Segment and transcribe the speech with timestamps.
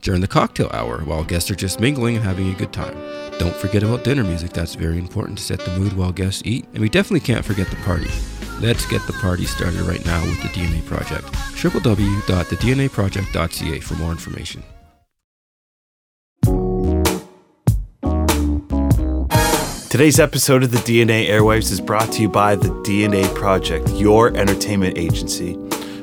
[0.00, 2.96] during the cocktail hour while guests are just mingling and having a good time.
[3.38, 6.66] Don't forget about dinner music, that's very important to set the mood while guests eat.
[6.72, 8.10] And we definitely can't forget the party.
[8.60, 11.24] Let's get the party started right now with the DNA Project.
[11.24, 14.62] www.thednaproject.ca for more information.
[19.90, 24.28] Today's episode of the DNA Airwaves is brought to you by the DNA Project, your
[24.36, 25.58] entertainment agency.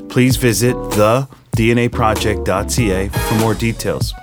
[0.10, 1.26] Please visit the
[1.58, 4.14] dnaproject.ca for more details.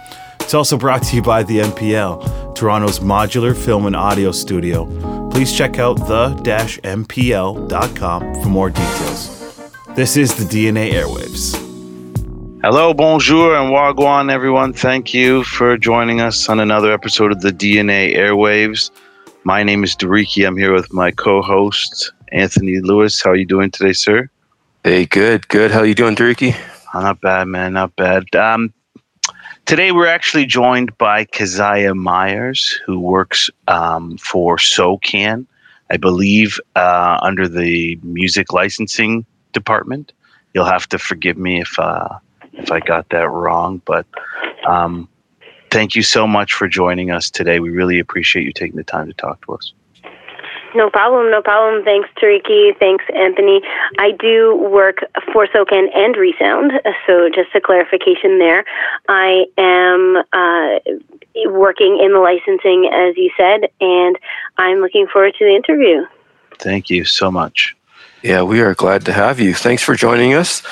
[0.41, 4.87] It's also brought to you by the MPL, Toronto's modular film and audio studio.
[5.31, 6.83] Please check out the-mpl.com
[8.43, 9.31] for more details.
[9.97, 11.61] This is the DNA Airwaves.
[12.63, 14.73] Hello, bonjour, and wagwan, everyone.
[14.73, 18.91] Thank you for joining us on another episode of the DNA Airwaves.
[19.43, 20.47] My name is Dariki.
[20.47, 23.21] I'm here with my co-host Anthony Lewis.
[23.21, 24.31] How are you doing today, sir?
[24.85, 25.73] Hey, good, good.
[25.73, 26.55] How are you doing, Dariki?
[26.95, 27.73] Oh, not bad, man.
[27.73, 28.33] Not bad.
[28.37, 28.73] Um,
[29.65, 35.45] today we're actually joined by Keziah Myers, who works um, for SOCAN,
[35.91, 40.13] I believe, uh, under the music licensing department.
[40.55, 42.11] You'll have to forgive me if uh,
[42.53, 44.07] if I got that wrong, but
[44.65, 45.09] um,
[45.73, 47.59] thank you so much for joining us today.
[47.59, 49.73] We really appreciate you taking the time to talk to us.
[50.75, 51.85] No problem, no problem.
[51.85, 52.77] Thanks, Dariki.
[52.79, 53.63] Thanks, Anthony.
[53.99, 54.99] I do work
[55.33, 56.73] for SOCAN and Re:Sound,
[57.07, 58.65] so just a clarification there.
[59.09, 60.79] I am uh,
[61.47, 64.19] working in the licensing, as you said, and
[64.57, 66.07] I'm looking forward to the interview.
[66.59, 67.77] Thank you so much.
[68.23, 69.55] Yeah, we are glad to have you.
[69.55, 70.63] Thanks for joining us.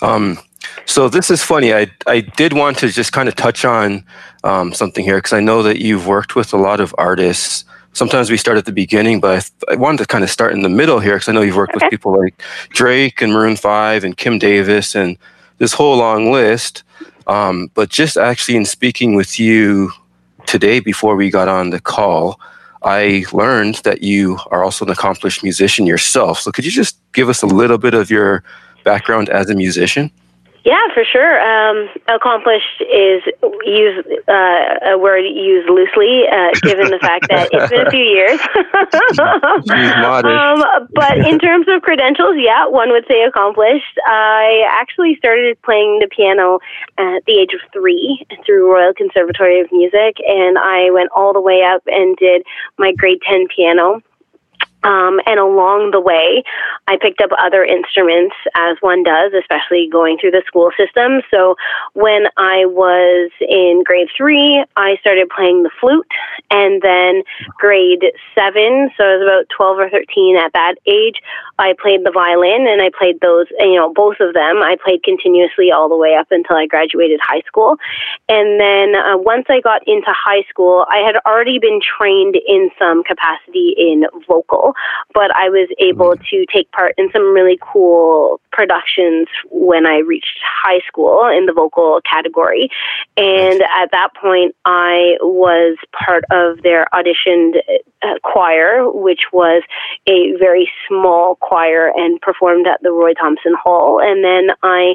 [0.00, 0.38] Um,
[0.86, 1.72] so this is funny.
[1.72, 4.04] I I did want to just kind of touch on
[4.42, 8.30] um, something here because I know that you've worked with a lot of artists sometimes
[8.30, 10.68] we start at the beginning, but I, I wanted to kind of start in the
[10.68, 11.86] middle here because I know you've worked okay.
[11.86, 15.16] with people like Drake and Maroon 5 and Kim Davis and
[15.58, 16.82] this whole long list.
[17.26, 19.92] Um, but just actually in speaking with you
[20.46, 22.40] today before we got on the call,
[22.82, 26.40] I learned that you are also an accomplished musician yourself.
[26.40, 28.42] So could you just give us a little bit of your
[28.82, 30.10] background as a musician?
[30.64, 31.40] Yeah, for sure.
[31.42, 33.22] Um, accomplished is
[33.64, 38.04] use uh, a word used loosely, uh, given the fact that it's been a few
[38.04, 38.38] years.
[40.22, 43.98] um, but in terms of credentials, yeah, one would say accomplished.
[44.06, 46.60] I actually started playing the piano
[46.96, 51.40] at the age of three through Royal Conservatory of Music, and I went all the
[51.40, 52.46] way up and did
[52.78, 54.00] my grade ten piano
[54.84, 56.42] um, and along the way,
[56.88, 61.22] I picked up other instruments as one does, especially going through the school system.
[61.30, 61.56] So
[61.94, 66.06] when I was in grade three, I started playing the flute.
[66.50, 67.22] And then
[67.58, 68.04] grade
[68.34, 71.22] seven, so I was about 12 or 13 at that age,
[71.58, 74.62] I played the violin and I played those, you know, both of them.
[74.62, 77.76] I played continuously all the way up until I graduated high school.
[78.28, 82.70] And then uh, once I got into high school, I had already been trained in
[82.78, 84.71] some capacity in vocal
[85.14, 86.28] but I was able mm.
[86.28, 91.52] to take part in some really cool productions when I reached high school in the
[91.52, 92.70] vocal category.
[93.16, 97.56] And at that point, I was part of their auditioned
[98.02, 99.62] uh, choir, which was
[100.06, 104.00] a very small choir and performed at the Roy Thomson Hall.
[104.00, 104.94] And then I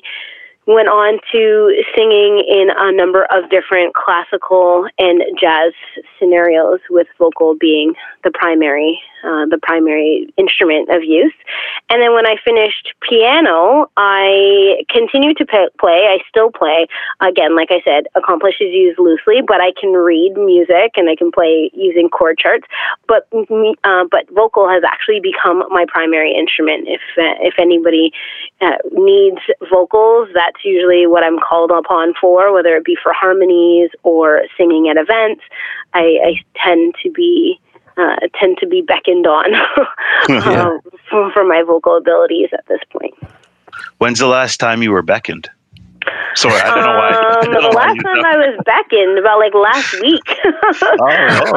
[0.67, 5.71] went on to singing in a number of different classical and jazz
[6.19, 7.93] scenarios with vocal being
[8.25, 11.33] the primary uh, the primary instrument of use.
[11.89, 16.07] And then when I finished piano, I continued to play.
[16.09, 16.87] I still play.
[17.21, 21.15] Again, like I said, accomplished is used loosely, but I can read music and I
[21.15, 22.67] can play using chord charts.
[23.07, 26.87] But uh, but vocal has actually become my primary instrument.
[26.87, 28.11] If uh, if anybody
[28.61, 29.39] uh, needs
[29.69, 34.89] vocals, that's usually what I'm called upon for, whether it be for harmonies or singing
[34.89, 35.41] at events.
[35.93, 37.59] I, I tend to be
[37.97, 39.53] uh, tend to be beckoned on
[40.47, 40.79] um,
[41.09, 43.13] for, for, my vocal abilities at this point.
[43.97, 45.49] When's the last time you were beckoned?
[46.35, 47.09] Sorry, I don't know why.
[47.09, 50.27] Um, know the why last time I was beckoned about like last week.
[50.45, 51.07] oh,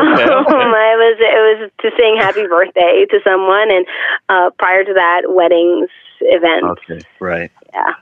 [0.00, 0.54] okay, okay.
[0.54, 3.86] Um, I was it was to sing happy birthday to someone, and
[4.28, 5.90] uh, prior to that, weddings,
[6.20, 6.80] events.
[6.82, 7.50] Okay, right.
[7.72, 7.92] Yeah.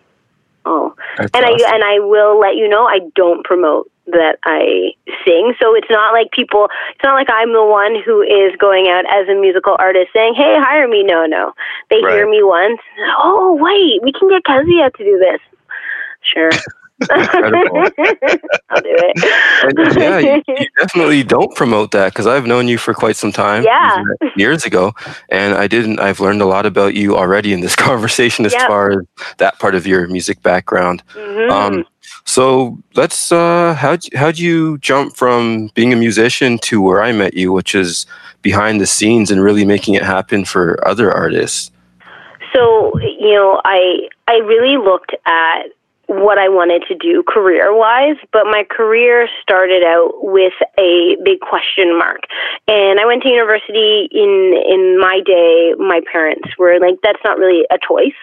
[0.65, 1.67] Oh, That's and awesome.
[1.67, 4.93] I and I will let you know I don't promote that I
[5.25, 5.55] sing.
[5.61, 9.05] So it's not like people, it's not like I'm the one who is going out
[9.13, 11.03] as a musical artist saying, hey, hire me.
[11.03, 11.53] No, no.
[11.91, 12.15] They Right.
[12.15, 12.81] hear me once.
[13.23, 15.41] Oh, wait, we can get Keziah to do this.
[16.23, 16.51] Sure.
[17.11, 19.99] I'll do it.
[19.99, 23.63] Yeah, you, you definitely don't promote that because I've known you for quite some time.
[23.63, 24.03] Yeah.
[24.37, 24.93] years ago,
[25.29, 26.01] and I didn't.
[26.01, 28.67] I've learned a lot about you already in this conversation as Yep.
[28.67, 28.99] far as
[29.39, 31.03] that part of your music background.
[31.15, 31.51] Mhm.
[31.51, 31.85] Um,
[32.25, 33.33] so let's.
[33.33, 37.75] Uh, you, how'd you jump from being a musician to where I met you, which
[37.75, 38.07] is
[38.43, 41.71] behind the scenes and really making it happen for other artists?
[42.55, 45.65] so you know i i really looked at
[46.09, 51.41] what i wanted to do career wise but my career started out with a big
[51.41, 52.23] question mark.
[52.67, 57.39] And i went to university in in my day my parents were like that's not
[57.39, 58.17] really a choice.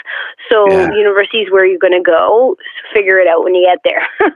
[0.51, 0.91] So Yeah.
[0.91, 2.55] university is where you're going to go
[2.93, 4.07] figure it out when you get there.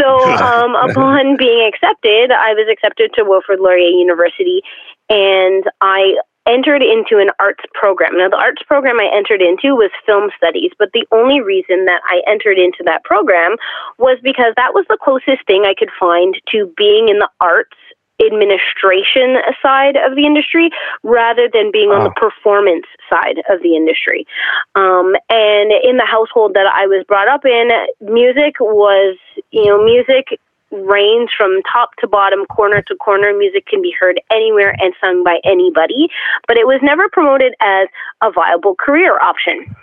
[0.00, 4.62] So um upon being accepted i was accepted to wilfrid laurier university
[5.08, 8.16] and i entered into an arts program.
[8.16, 12.00] Now, the arts program I entered into was film studies, but the only reason that
[12.08, 13.56] I entered into that program
[13.98, 17.76] was because that was the closest thing I could find to being in the arts
[18.22, 20.70] administration side of the industry
[21.02, 24.26] rather than being on the performance side of the industry.
[24.74, 27.70] Um, and in the household that I was brought up in,
[28.00, 29.16] music was,
[29.50, 30.38] you know, music
[30.82, 33.32] range from top to bottom, corner to corner.
[33.36, 36.08] Music can be heard anywhere and sung by anybody,
[36.46, 37.88] but it was never promoted as
[38.22, 39.74] a viable career option.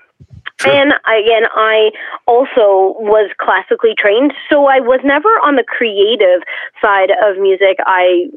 [0.63, 1.89] And again, I
[2.27, 6.43] also was classically trained, so I was never on the creative
[6.81, 7.77] side of music.
[7.85, 8.29] I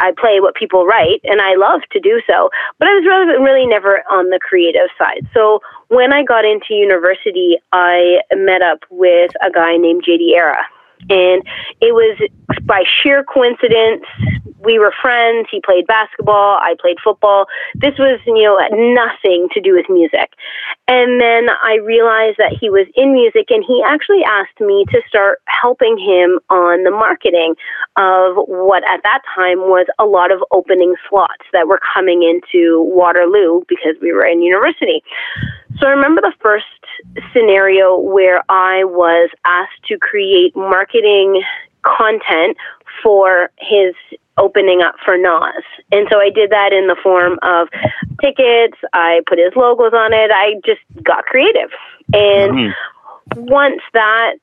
[0.00, 3.42] I play what people write, and I love to do so, but I was really,
[3.42, 5.26] really never on the creative side.
[5.34, 10.64] So when I got into university, I met up with a guy named JD Era,
[11.10, 11.42] and
[11.80, 12.18] it was
[12.64, 14.04] by sheer coincidence.
[14.60, 15.48] We were friends.
[15.50, 16.56] He played basketball.
[16.60, 17.46] I played football.
[17.74, 18.56] This was, you know,
[18.94, 20.32] nothing to do with music.
[20.88, 25.02] And then I realized that he was in music, and he actually asked me to
[25.08, 27.56] start helping him on the marketing
[27.96, 32.82] of what at that time was a lot of opening slots that were coming into
[32.82, 35.02] Waterloo because we were in university.
[35.78, 36.64] So I remember the first
[37.32, 41.42] scenario where I was asked to create marketing
[41.82, 42.56] content
[43.02, 43.94] for his
[44.38, 45.64] opening up for Nas.
[45.92, 47.68] And so I did that in the form of
[48.20, 51.70] tickets, I put his logos on it, I just got creative.
[52.12, 52.74] And Mhm.
[53.36, 54.34] once that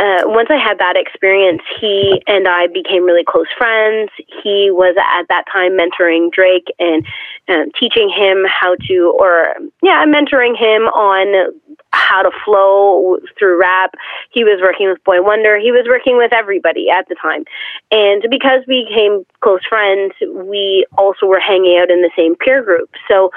[0.00, 4.10] uh, once I had that experience, he and I became really close friends.
[4.42, 7.04] He was at that time mentoring Drake and
[7.48, 11.52] um, teaching him how to, or yeah, mentoring him on
[11.92, 13.94] how to flow through rap.
[14.30, 15.60] He was working with Boi-1da.
[15.60, 17.44] He was working with everybody at the time.
[17.90, 22.62] And because we became close friends, we also were hanging out in the same peer
[22.62, 22.90] group.
[23.08, 23.30] So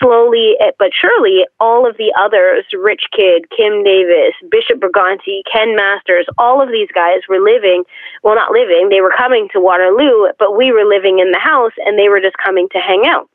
[0.00, 5.76] slowly eh, but surely, all of the others, Rich Kidd, Kim Davis, Bishop Brigante, Ken
[5.76, 7.84] Masters, all of these guys were living,
[8.22, 11.72] well, not living, they were coming to Waterloo, but we were living in the house
[11.78, 13.28] and they were just coming to hang out.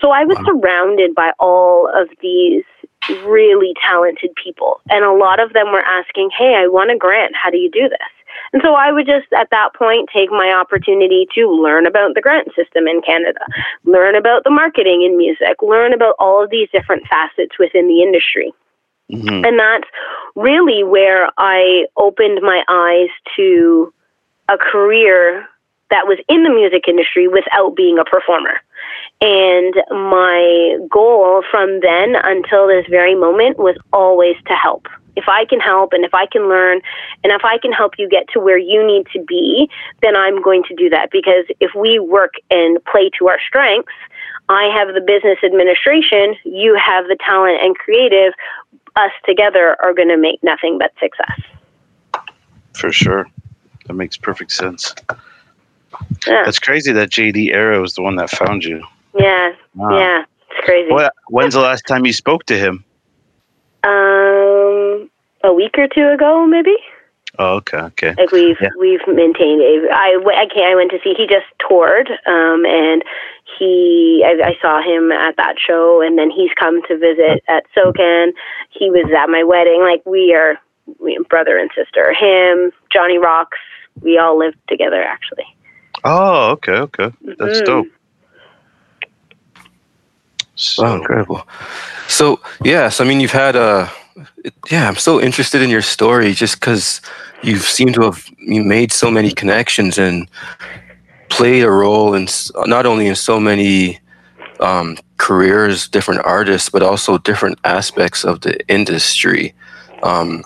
[0.00, 2.64] So I was surrounded by all of these
[3.24, 4.80] really talented people.
[4.90, 7.34] And a lot of them were asking, Hey, I want a grant.
[7.34, 7.98] How do you do this?
[8.52, 12.20] And so I would just at that point take my opportunity to learn about the
[12.20, 13.40] grant system in Canada,
[13.84, 18.02] learn about the marketing in music, learn about all of these different facets within the
[18.02, 18.52] industry.
[19.10, 19.46] Mhm.
[19.46, 19.88] And that's
[20.34, 23.92] really where I opened my eyes to
[24.48, 25.48] a career
[25.90, 28.60] that was in the music industry without being a performer.
[29.20, 34.86] And my goal from then until this very moment was always to help.
[35.16, 36.80] If I can help and if I can learn
[37.22, 39.70] and if I can help you get to where you need to be,
[40.02, 41.10] then I'm going to do that.
[41.12, 43.92] Because if we work and play to our strengths,
[44.48, 48.34] I have the business administration, you have the talent and creative,
[48.96, 51.40] us together are going to make nothing but success.
[52.74, 53.26] For sure.
[53.86, 54.94] That makes perfect sense.
[56.26, 58.82] Yeah, That's crazy that JD Era is the one that found you.
[59.18, 59.96] Yeah, Wow.
[59.98, 60.24] yeah.
[60.50, 60.90] It's crazy.
[60.92, 62.84] What, when's the last time you spoke to him?
[63.84, 65.10] Um,
[65.42, 66.74] a week or two ago, maybe.
[67.38, 68.14] Oh, okay, okay.
[68.16, 68.68] Like we've Yeah.
[68.78, 69.88] we've maintained a.
[69.92, 70.70] I I can't.
[70.70, 71.14] I went to see.
[71.16, 73.02] He just toured, um, and
[73.58, 74.24] he.
[74.24, 78.32] I, I saw him at that show, and then he's come to visit at SOCAN.
[78.70, 79.80] He was at my wedding.
[79.82, 80.60] Like we are,
[81.00, 82.12] we brother and sister.
[82.14, 83.58] Him, Johnny Rocks.
[84.00, 85.46] We all lived together, actually.
[86.04, 87.10] Oh, okay, okay.
[87.38, 87.64] That's Mhm.
[87.66, 87.86] dope.
[90.56, 91.48] So, Wow, incredible.
[92.08, 93.90] So, yes, I mean, you've had a,
[94.70, 97.00] yeah, I'm so interested in your story just because
[97.42, 100.28] you seem to have you made so many connections and
[101.28, 102.28] played a role in
[102.66, 103.98] not only in so many
[104.60, 109.54] um, careers, different artists, but also different aspects of the industry.
[110.02, 110.44] Um,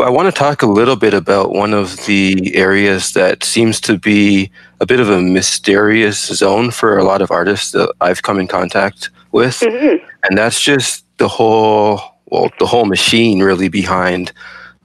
[0.00, 3.98] I want to talk a little bit about one of the areas that seems to
[3.98, 8.38] be a bit of a mysterious zone for a lot of artists that I've come
[8.38, 10.04] in contact with, mm-hmm.
[10.24, 14.32] and that's just the whole well, the whole machine really behind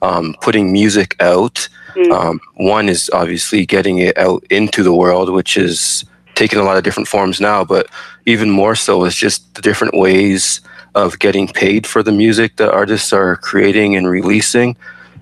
[0.02, 1.68] um, putting music out.
[1.94, 2.12] Mm-hmm.
[2.12, 6.76] Um, one is obviously getting it out into the world, which is taking a lot
[6.76, 7.88] of different forms now, but
[8.26, 10.60] even more so is just the different ways
[10.94, 14.76] of getting paid for the music that artists are creating and releasing.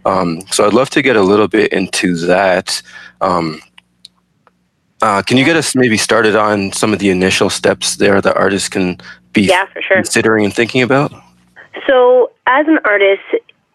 [0.05, 2.81] Um, so I'd love to get a little bit into that.
[3.21, 3.61] Um,
[5.03, 8.37] uh, can you get us maybe started on some of the initial steps there that
[8.37, 8.99] artists can
[9.33, 9.97] be yeah, for sure.
[9.97, 11.13] considering and thinking about?
[11.87, 13.23] So, as an artist,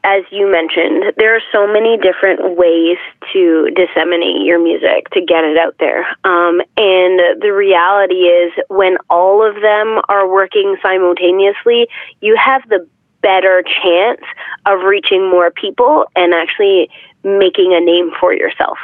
[0.03, 2.97] as you mentioned, there are so many different ways
[3.33, 6.05] to disseminate your music, to get it out there.
[6.23, 11.87] Um, and the reality is, when all of them are working simultaneously,
[12.19, 12.87] you have the
[13.21, 14.21] better chance
[14.65, 16.89] of reaching more people and actually
[17.23, 18.79] making a name for yourself.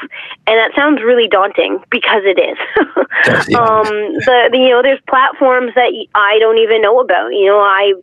[0.45, 2.57] And that sounds really daunting because it is.
[3.55, 3.86] um,
[4.25, 7.29] the, the, you know, there's platforms that I don't even know about.
[7.29, 7.93] You know, I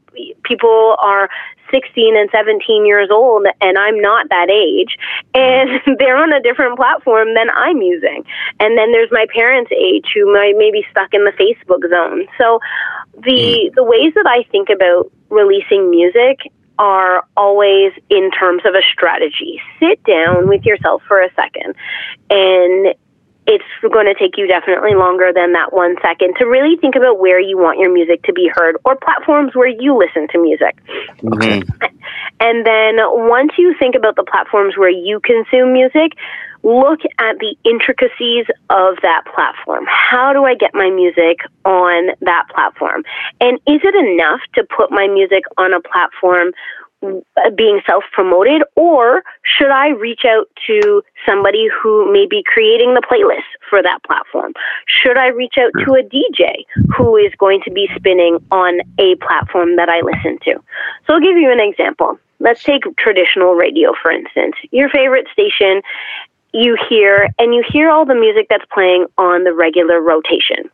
[0.42, 1.28] people are
[1.74, 4.96] 16 and 17 years old and I'm not that age
[5.34, 8.24] and they're on a different platform than I'm using.
[8.60, 12.28] And then there's my parents' age who might maybe stuck in the Facebook zone.
[12.38, 12.60] So
[13.14, 13.74] the mm.
[13.74, 19.60] the ways that I think about releasing music are always in terms of a strategy.
[19.78, 21.74] Sit down with yourself for a second
[22.30, 22.94] and
[23.46, 27.20] it's going to take you definitely longer than that one second to really think about
[27.20, 30.78] where you want your music to be heard or platforms where you listen to music.
[31.24, 31.60] Okay.
[31.60, 31.96] Mm-hmm.
[32.40, 32.96] And then
[33.28, 36.12] once you think about the platforms where you consume music,
[36.62, 39.84] look at the intricacies of that platform.
[39.86, 43.04] How do I get my music on that platform?
[43.40, 46.52] And is it enough to put my music on a platform
[47.56, 53.02] being self promoted, or should I reach out to somebody who may be creating the
[53.02, 54.52] playlist for that platform?
[54.86, 56.64] Should I reach out to a DJ
[56.96, 60.54] who is going to be spinning on a platform that I listen to?
[61.06, 62.18] So I'll give you an example.
[62.40, 64.56] Let's take traditional radio, for instance.
[64.70, 65.82] Your favorite station
[66.54, 70.70] you hear and you hear all the music that's playing on the regular rotation.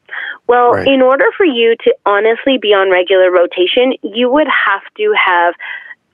[0.47, 0.87] Well, right.
[0.87, 5.55] in order for you to honestly be on regular rotation, you would have to have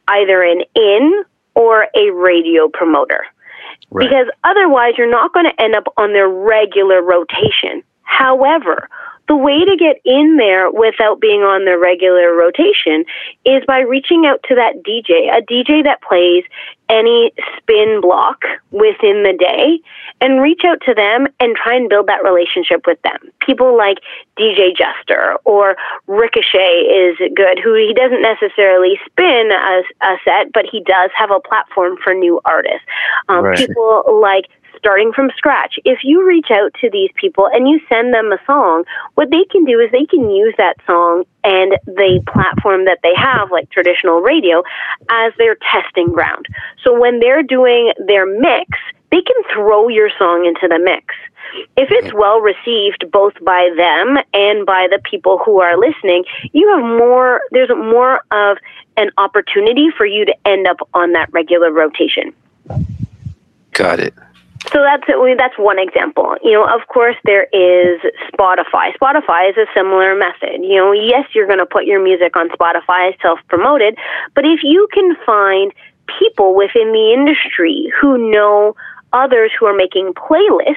[0.08, 3.24] either an in or a radio promoter.
[3.90, 4.08] Right.
[4.08, 7.82] Because otherwise, you're not going to end up on their regular rotation.
[8.02, 8.88] However,
[9.28, 13.04] the way to get in there without being on the regular rotation
[13.44, 16.44] is by reaching out to that DJ, a DJ that plays
[16.88, 19.80] any spin block within the day,
[20.20, 23.18] and reach out to them and try and build that relationship with them.
[23.40, 23.98] People like
[24.38, 30.64] DJ Jester or Ricochet is good, who he doesn't necessarily spin a, a set, but
[30.70, 32.86] he does have a platform for new artists.
[33.28, 33.58] Um, right.
[33.58, 34.46] People like
[34.78, 35.78] starting from scratch.
[35.84, 39.44] If you reach out to these people and you send them a song, what they
[39.50, 43.70] can do is they can use that song and the platform that they have, like
[43.70, 44.62] traditional radio,
[45.08, 46.46] as their testing ground.
[46.82, 48.70] So when they're doing their mix,
[49.10, 51.14] they can throw your song into the mix.
[51.76, 56.68] If it's well received both by them and by the people who are listening, you
[56.74, 58.58] have more, there's more of
[58.96, 62.34] an opportunity for you to end up on that regular rotation.
[63.72, 64.14] Got it.
[64.72, 65.04] So that's
[65.38, 66.36] that's one example.
[66.42, 68.00] You know, of course, there is
[68.32, 68.92] Spotify.
[69.00, 70.62] Spotify is a similar method.
[70.62, 73.96] You know, yes, you're going to put your music on Spotify, self-promoted,
[74.34, 75.72] but if you can find
[76.18, 78.74] people within the industry who know
[79.12, 80.76] others who are making playlists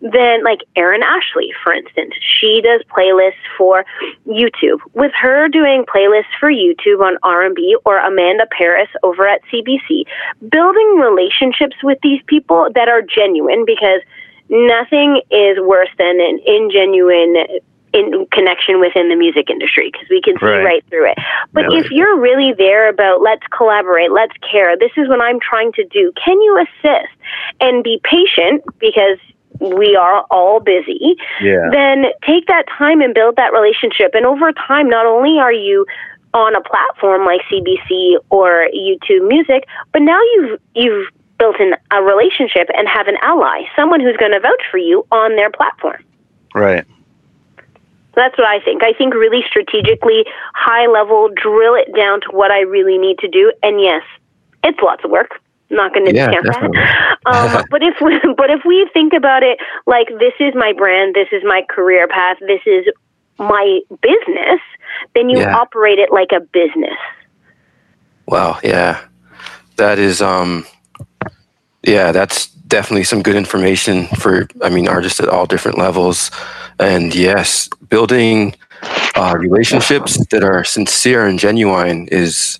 [0.00, 3.84] then like Erin Ashley, for instance, she does playlists for
[4.26, 4.78] YouTube.
[4.94, 10.04] With her doing playlists for YouTube on R&B or Amanda Parris over at CBC,
[10.48, 14.00] building relationships with these people that are genuine because
[14.48, 17.60] nothing is worse than an ingenuine
[17.92, 20.64] in connection within the music industry because we can see right.
[20.64, 21.18] right, through it.
[21.52, 25.40] But yeah, if you're really there about let's collaborate, let's care, this is what I'm
[25.40, 27.12] trying to do, can you assist
[27.60, 29.18] and be patient because
[29.60, 31.68] we are all busy, yeah.
[31.70, 34.14] then take that time and build that relationship.
[34.14, 35.86] And over time, not only are you
[36.32, 42.02] on a platform like CBC or YouTube Music, but now you've you've built in a
[42.02, 46.04] relationship and have an ally, someone who's going to vouch for you on their platform.
[46.54, 46.84] Right.
[48.14, 48.82] That's what I think.
[48.82, 50.24] I think really strategically,
[50.54, 53.52] high level, drill it down to what I really need to do.
[53.62, 54.02] And yes,
[54.64, 55.40] it's lots of work.
[55.70, 56.78] I'm not going to Yeah, discount definitely.
[56.78, 57.18] that.
[57.26, 61.14] Um, but if we, but if we think about it like this is my brand,
[61.14, 62.86] this is my career path, this is
[63.38, 64.60] my business,
[65.14, 65.54] then you Yeah.
[65.54, 66.98] operate it like a business.
[68.26, 69.00] Wow, yeah.
[69.76, 70.66] That is um
[71.82, 76.30] yeah, that's definitely some good information for I mean artists at all different levels.
[76.78, 78.54] And yes, building
[79.14, 82.58] uh, relationships that are sincere and genuine is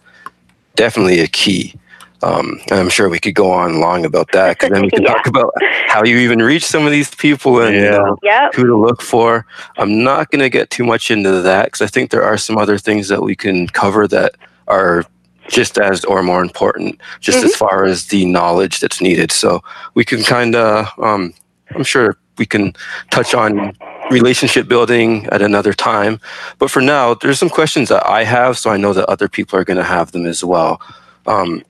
[0.77, 1.75] definitely a key.
[2.23, 5.03] Um, and I'm sure we could go on long about that because then we can
[5.05, 5.15] Yeah.
[5.15, 5.53] talk about
[5.89, 7.91] how you even reach some of these people and you Yeah.
[7.91, 8.55] know, Yep.
[8.55, 9.47] who to look for.
[9.79, 12.59] I'm not going to get too much into that because I think there are some
[12.59, 14.35] other things that we can cover that
[14.69, 15.05] are
[15.49, 19.33] just as or more important, just as far as the knowledge that's needed.
[19.33, 19.63] So
[19.95, 21.33] we can kind of, um,
[21.75, 22.75] I'm sure we can
[23.11, 23.73] touch on
[24.11, 26.21] relationship building at another time.
[26.59, 29.59] But for now, there's some questions that I have, so I know that other people
[29.59, 30.81] are going to have them as well.
[31.27, 31.63] Um,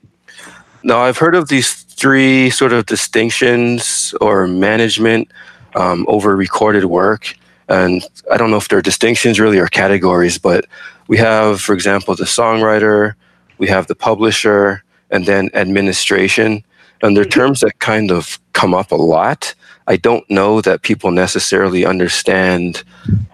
[0.83, 5.31] now, I've heard of these three sort of distinctions or management
[5.75, 7.35] um, over recorded work.
[7.69, 10.65] And I don't know if they're distinctions really or categories, but
[11.07, 13.13] we have, for example, the songwriter,
[13.57, 16.63] we have the publisher, and then administration.
[17.03, 19.55] And they're terms that kind of come up a lot.
[19.87, 22.83] I don't know that people necessarily understand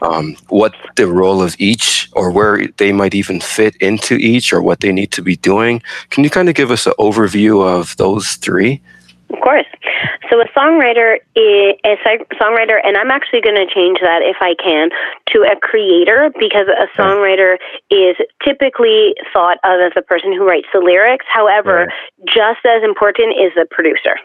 [0.01, 4.61] um, what the role of each or where they might even fit into each or
[4.61, 5.81] what they need to be doing.
[6.09, 8.81] Can you kind of give us an overview of those three?
[9.29, 9.65] Of course.
[10.29, 14.55] So a songwriter is a songwriter, and I'm actually going to change that if I
[14.55, 14.89] can
[15.33, 17.57] to a creator because a songwriter
[17.89, 21.25] is typically thought of as the person who writes the lyrics.
[21.31, 21.91] However,
[22.25, 24.17] just as important is the producer.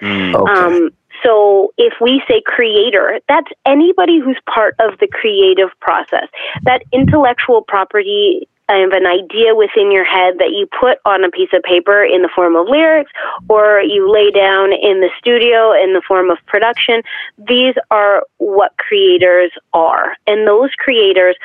[0.00, 0.34] Mm.
[0.34, 0.52] Okay.
[0.52, 0.90] Um,
[1.22, 6.28] so if we say creator, that's anybody who's part of the creative process.
[6.62, 11.50] That intellectual property of an idea within your head that you put on a piece
[11.52, 13.10] of paper in the form of lyrics
[13.48, 17.02] or you lay down in the studio in the form of production,
[17.36, 20.16] these are what creators are.
[20.26, 21.36] And those creators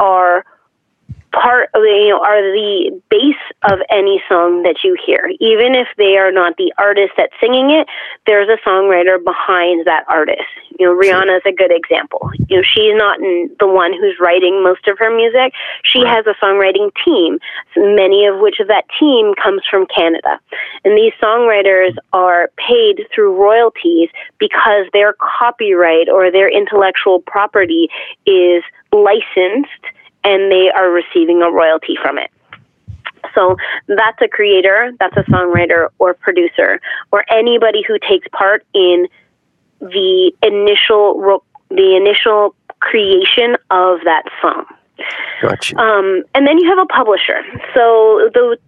[0.00, 0.44] are
[1.32, 5.30] part of the, you know are the base of any song that you hear.
[5.40, 7.88] Even if they are not the artist that's singing it
[8.26, 10.48] there's a songwriter behind that artist.
[10.78, 12.30] You know rihanna is a good example.
[12.48, 15.52] You know she's not the one who's writing most of her music.
[15.84, 17.38] She has a songwriting team
[17.76, 20.38] many of which of that team comes from canada.
[20.84, 27.88] And these songwriters are paid through royalties because their copyright or their intellectual property
[28.26, 29.84] is licensed
[30.24, 32.30] and they are receiving a royalty from it.
[33.34, 33.56] So
[33.88, 36.80] that's a creator, that's a songwriter or producer,
[37.12, 39.06] or anybody who takes part in
[39.80, 44.66] the initial the initial creation of that song.
[45.40, 45.78] Gotcha.
[45.78, 47.40] Um, and then you have a publisher.
[47.74, 48.58] So the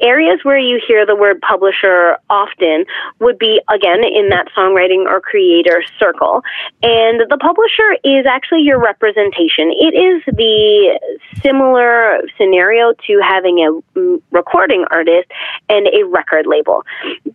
[0.00, 2.84] areas where you hear the word publisher often
[3.20, 6.42] would be again in that songwriting or creator circle.
[6.82, 9.72] And the publisher is actually your representation.
[9.72, 11.00] It is the
[11.42, 15.30] similar scenario to having a mm, recording artist
[15.68, 16.84] and a record label.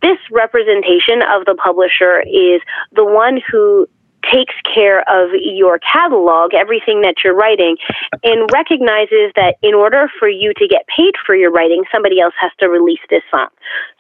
[0.01, 2.61] This representation of the publisher is
[2.93, 3.87] the one who
[4.31, 7.77] takes care of your catalog, everything that you're writing,
[8.23, 12.33] and recognizes that in order for you to get paid for your writing, somebody else
[12.39, 13.47] has to release this song.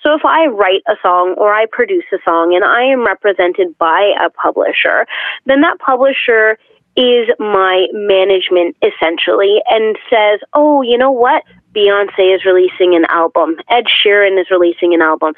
[0.03, 3.77] So if I write a song or I produce a song and I am represented
[3.77, 5.05] by a publisher,
[5.45, 6.57] then that publisher
[6.97, 11.43] is my management essentially and says, oh, you know what?
[11.75, 13.55] Beyonce is releasing an album.
[13.69, 15.33] Ed Sheeran is releasing an album.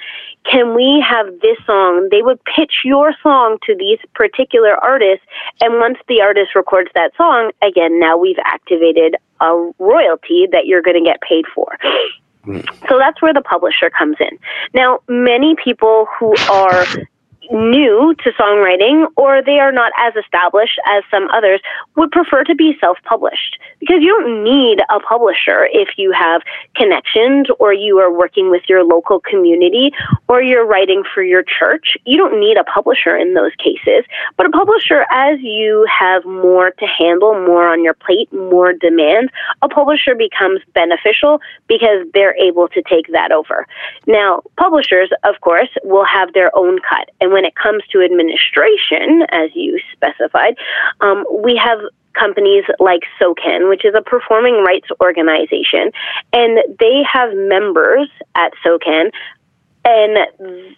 [0.50, 2.08] Can we have this song?
[2.12, 5.26] They would pitch your song to these particular artists.
[5.62, 10.82] And once the artist records that song, again, now we've activated a royalty that you're
[10.82, 11.78] going to get paid for.
[12.46, 12.68] Mm.
[12.90, 14.38] So that's where the publisher comes in.
[14.74, 16.86] Now, many people who are
[17.52, 21.62] new to songwriting or they are not as established as some others
[21.96, 23.58] would prefer to be self-published.
[23.80, 26.42] Because you don't need a publisher if you have
[26.76, 29.92] connections or you are working with your local community
[30.28, 31.98] or you're writing for your church.
[32.06, 34.06] You don't need a publisher in those cases.
[34.38, 39.32] But a publisher as you have more to handle more on your plate more demands
[39.62, 43.68] a publisher becomes beneficial because they're able to take that over.
[44.08, 49.26] Now publishers of course will have their own cut and when it comes to administration,
[49.32, 50.56] as you specified,
[51.02, 51.80] um, we have
[52.18, 55.92] companies like SOCAN, which is a performing rights organization,
[56.32, 59.10] and they have members at SOCAN,
[59.86, 60.18] and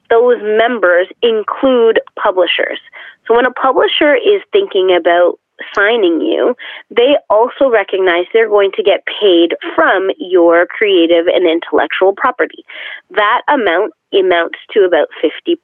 [0.10, 2.80] those members include publishers.
[3.28, 5.40] So when a publisher is thinking about
[5.74, 6.56] signing you,
[6.90, 12.66] they also recognize they're going to get paid from your creative and intellectual property.
[13.12, 15.56] That amount amounts to about 50%.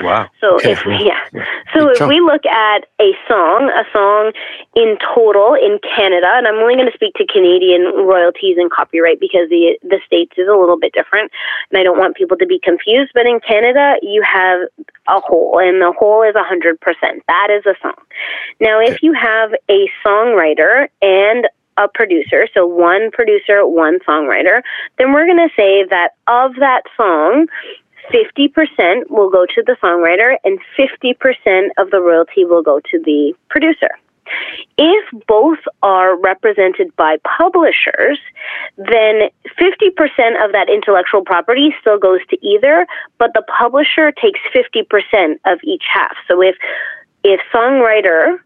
[0.00, 0.28] Wow.
[0.40, 0.72] So Okay.
[0.72, 1.24] if yeah,
[1.74, 4.32] so if we look at a song, a song
[4.74, 9.20] in total in Canada, and I'm only going to speak to Canadian royalties and copyright
[9.20, 11.32] because the the states is a little bit different,
[11.70, 13.12] and I don't want people to be confused.
[13.14, 14.60] But in Canada, you have
[15.08, 17.22] a whole, and the whole is hundred percent.
[17.28, 17.96] That is a song.
[18.60, 24.62] Now, if you have a songwriter and a producer, so one producer, one songwriter,
[24.98, 27.46] then we're going to say that of that song,
[28.12, 33.34] 50% will go to the songwriter and 50% of the royalty will go to the
[33.48, 33.90] producer.
[34.76, 38.18] If both are represented by publishers,
[38.76, 42.86] then 50% of that intellectual property still goes to either,
[43.18, 46.16] but the publisher takes 50% of each half.
[46.28, 46.56] So if
[47.22, 48.38] if songwriter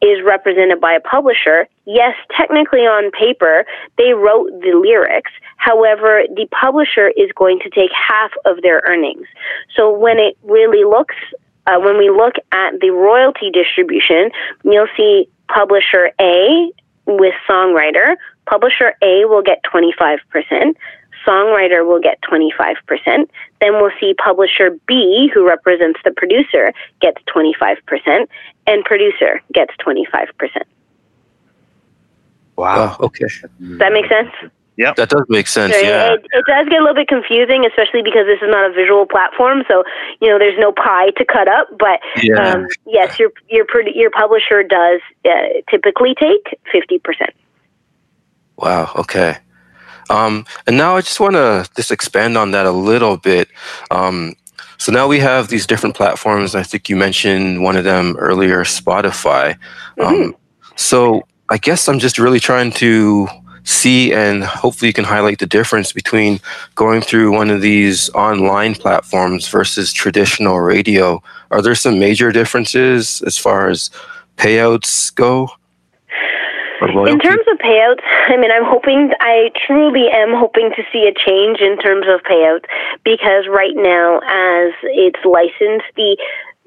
[0.00, 3.64] is represented by a publisher, yes, technically on paper,
[3.96, 5.32] they wrote the lyrics.
[5.56, 9.26] However, the publisher is going to take half of their earnings.
[9.74, 11.16] So when it really looks,
[11.66, 14.30] uh, when we look at the royalty distribution,
[14.64, 16.72] you'll see publisher A
[17.06, 18.16] with songwriter.
[18.46, 20.18] Publisher A will get 25%.
[21.26, 22.76] Songwriter will get 25%.
[23.60, 28.26] Then we'll see publisher B, who represents the producer, gets 25%,
[28.66, 30.62] and producer gets 25%.
[32.56, 32.96] Wow.
[32.98, 33.26] Oh, okay.
[33.60, 34.30] that make sense?
[34.76, 35.74] Yeah, that does make sense.
[35.74, 36.14] So Yeah.
[36.14, 39.06] It, it does get a little bit confusing, especially because this is not a visual
[39.06, 39.64] platform.
[39.68, 39.82] So,
[40.20, 41.68] you know, there's no pie to cut up.
[41.78, 42.36] But Yeah.
[42.36, 47.28] um, yes, your your your publisher does uh, typically take 50%.
[48.56, 48.92] Wow.
[48.96, 49.36] Okay.
[50.10, 53.48] Um, and now I just want to just expand on that a little bit.
[53.90, 54.34] Um,
[54.78, 56.54] so now we have these different platforms.
[56.54, 59.58] I think you mentioned one of them earlier, Spotify.
[60.00, 60.36] Um,
[60.76, 63.26] so I guess I'm just really trying to
[63.64, 66.40] see and hopefully you can highlight the difference between
[66.74, 71.22] going through one of these online platforms versus traditional radio.
[71.50, 73.90] Are there some major differences as far as
[74.36, 75.50] payouts go?
[76.80, 81.12] In terms of payouts, I mean, I'm hoping, I truly am hoping to see a
[81.12, 82.64] change in terms of payouts
[83.04, 86.16] because right now, as it's licensed, the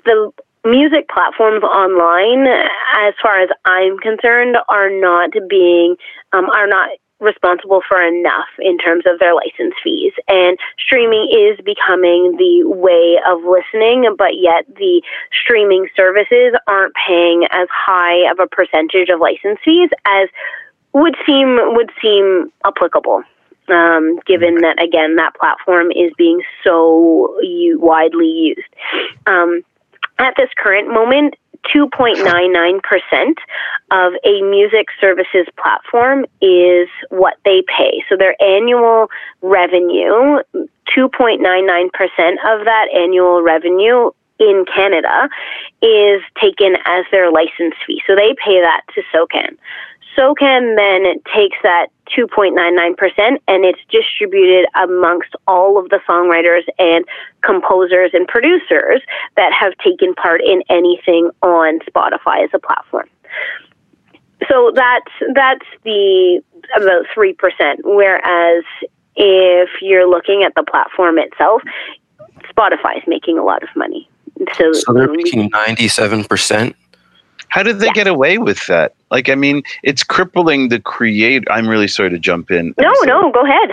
[0.04, 0.32] the
[0.65, 5.95] music platforms online, as far as I'm concerned, are not being
[6.34, 6.89] um, are not
[7.21, 10.13] responsible for enough in terms of their license fees.
[10.27, 17.45] And streaming is becoming the way of listening, but yet the streaming services aren't paying
[17.51, 20.27] as high of a percentage of license fees as
[20.93, 23.23] would seem would seem applicable.
[23.69, 28.67] Um, given that again that platform is being so u- widely used.
[29.27, 29.62] Um,
[30.17, 31.36] at this current moment,
[31.74, 33.36] 2.99%
[33.91, 38.04] of a music services platform is what they pay.
[38.10, 39.10] So their annual
[39.41, 40.41] revenue,
[40.97, 45.30] 2.99% of that annual revenue in Canada
[45.82, 48.02] is taken as their license fee.
[48.08, 49.58] So they pay that to SOCAN.
[50.15, 57.06] SOCAN then takes that 2.99% and it's distributed amongst all of the songwriters and
[57.43, 59.02] composers and producers
[59.38, 63.08] that have taken part in anything on Spotify as a platform.
[64.50, 66.41] So that's that's the
[66.76, 67.82] about three percent.
[67.84, 68.63] Whereas
[69.15, 71.62] if you're looking at the platform itself,
[72.50, 74.10] Spotify is making a lot of money.
[74.58, 76.76] So, So they're making ninety-seven percent.
[77.51, 77.93] How did they Yeah.
[77.93, 78.93] get away with that?
[79.11, 81.43] Like, I mean, it's crippling the create.
[81.51, 82.73] I'm really sorry to jump in.
[82.79, 83.69] no, no, go ahead.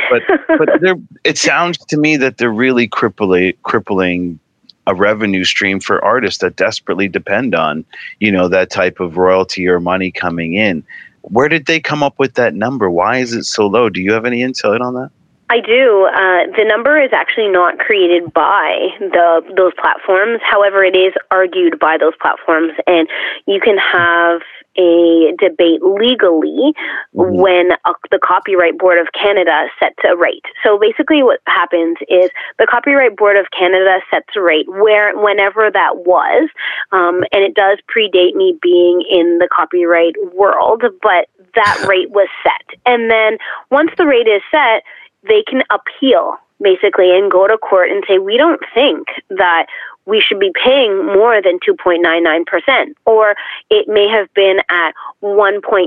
[0.59, 4.41] but they're, it sounds to me that they're really crippling, crippling
[4.89, 7.85] a revenue stream for artists that desperately depend on,
[8.19, 10.83] you know, that type of royalty or money coming in.
[11.23, 12.91] Where did they come up with that number?
[12.91, 13.91] Why is it so low?
[13.91, 15.11] Do you have any insight on that?
[15.51, 16.05] I do.
[16.13, 20.41] Uh, the number is actually not created by the those platforms.
[20.43, 23.09] However, it is argued by those platforms, and
[23.47, 24.43] you can have
[24.77, 26.75] a debate legally
[27.13, 30.45] when uh, the Copyright Board of Canada sets a rate.
[30.63, 35.71] So basically, what happens is the Copyright Board of Canada sets a rate where whenever
[35.71, 36.51] that was,
[36.93, 42.29] um, and it does predate me being in the copyright world, but that rate was
[42.43, 43.39] set, and then
[43.71, 44.85] once the rate is set
[45.23, 49.67] they can appeal basically and go to court and say we don't think that
[50.07, 53.35] we should be paying more than 2.99% or
[53.71, 55.87] it may have been at 1.29%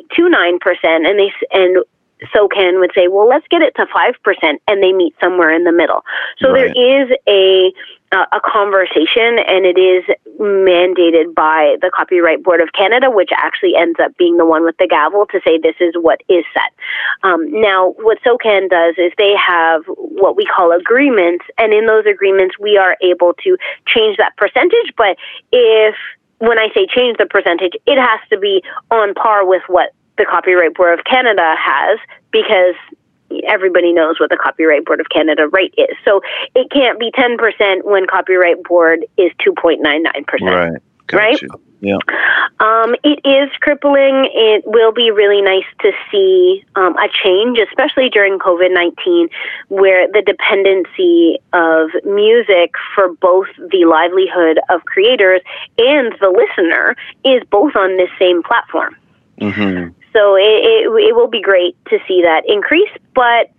[0.84, 1.84] and they and
[2.34, 5.72] SOCAN would say, well, let's get it to 5%, and they meet somewhere in the
[5.72, 6.04] middle.
[6.40, 6.74] So Right.
[6.74, 7.74] there is a
[8.14, 10.04] uh, a conversation, and it is
[10.38, 14.76] mandated by the Copyright Board of Canada, which actually ends up being the one with
[14.80, 16.74] the gavel to say this is what is set.
[17.24, 22.06] Um, now, what SOCAN does is they have what we call agreements, and in those
[22.06, 23.58] agreements, we are able to
[23.88, 24.92] change that percentage.
[24.98, 25.16] But
[25.54, 25.96] if
[26.40, 30.26] when I say change the percentage, it has to be on par with what the
[30.26, 32.00] Copyright Board of Canada has
[32.32, 32.76] because
[33.48, 35.96] everybody knows what the Copyright Board of Canada rate is.
[36.04, 36.22] So
[36.56, 40.42] it can't be 10% when Copyright Board is 2.99%.
[40.42, 40.82] Right.
[41.08, 41.42] Got Right?
[41.42, 41.50] you.
[41.82, 41.98] Yeah.
[42.60, 44.30] Um, it is crippling.
[44.36, 49.30] It will be really nice to see um, a change, especially during COVID 19,
[49.70, 55.42] where the dependency of music for both the livelihood of creators
[55.80, 56.96] and the listener
[57.26, 58.96] is both on this same platform.
[59.40, 63.52] hmm So it, it, it will be great to see that increase, but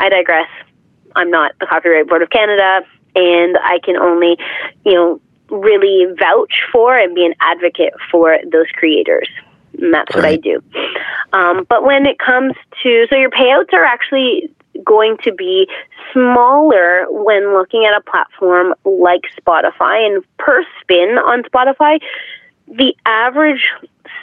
[0.00, 0.48] I digress.
[1.14, 2.80] I'm not the Copyright Board of Canada,
[3.14, 4.38] and I can only,
[4.84, 9.28] you know, really vouch for and be an advocate for those creators.
[9.78, 10.62] And that's what I do.
[11.32, 14.50] Um, but when it comes to, so your payouts are actually
[14.84, 15.68] going to be
[16.12, 20.06] smaller when looking at a platform like Spotify.
[20.06, 22.00] And per spin on Spotify,
[22.68, 23.64] the average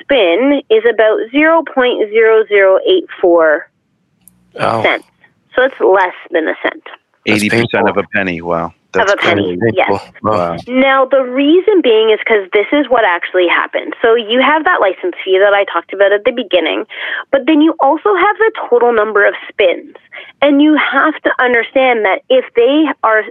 [0.02, 3.62] spin is about 0.0084
[4.56, 5.06] Oh, cents.
[5.56, 6.84] So it's less than a cent.
[7.26, 8.42] Eighty percent of a penny.
[8.42, 8.74] Wow.
[8.96, 9.56] Of a penny.
[9.58, 9.76] crazy.
[9.78, 10.12] Yes.
[10.24, 10.58] Wow.
[10.68, 13.94] Now, the reason being is because this is what actually happened.
[14.02, 16.86] So you have that license fee that I talked about at the beginning,
[17.32, 19.96] but then you also have the total number of spins.
[20.42, 23.24] And you have to understand that if they are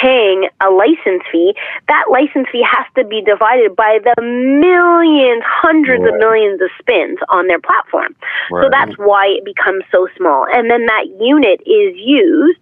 [0.00, 1.54] paying a license fee,
[1.88, 7.18] that license fee has to be divided by the millions, hundreds of millions of spins
[7.28, 8.14] on their platform.
[8.50, 10.46] So that's why it becomes so small.
[10.52, 12.60] And then that unit is used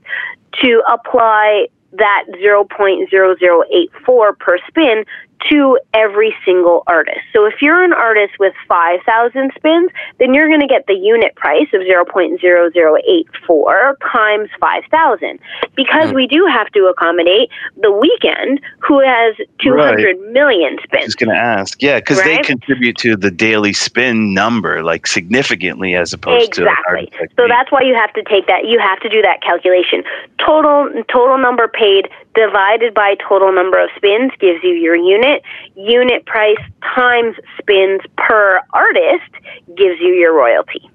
[0.62, 5.04] to apply that 0.0084 per spin
[5.50, 7.20] to every single artist.
[7.32, 11.34] So if you're an artist with 5,000 spins, then you're going to get the unit
[11.34, 15.38] price of 0.0084 times 5,000.
[15.74, 16.16] Because Hmm.
[16.16, 21.04] we do have to accommodate the Weeknd who has 200 million I spins.
[21.06, 21.80] was going to ask.
[21.82, 26.68] Yeah, because they contribute to the daily spin number like significantly as opposed to an
[26.68, 27.12] exactly.
[27.36, 28.66] So that's why you have to take that.
[28.66, 30.04] You have to do that calculation.
[30.38, 35.42] Total total number paid divided by total number of spins gives you your unit.
[35.74, 36.58] Unit price
[36.94, 39.30] times spins per artist
[39.76, 40.88] gives you your royalty.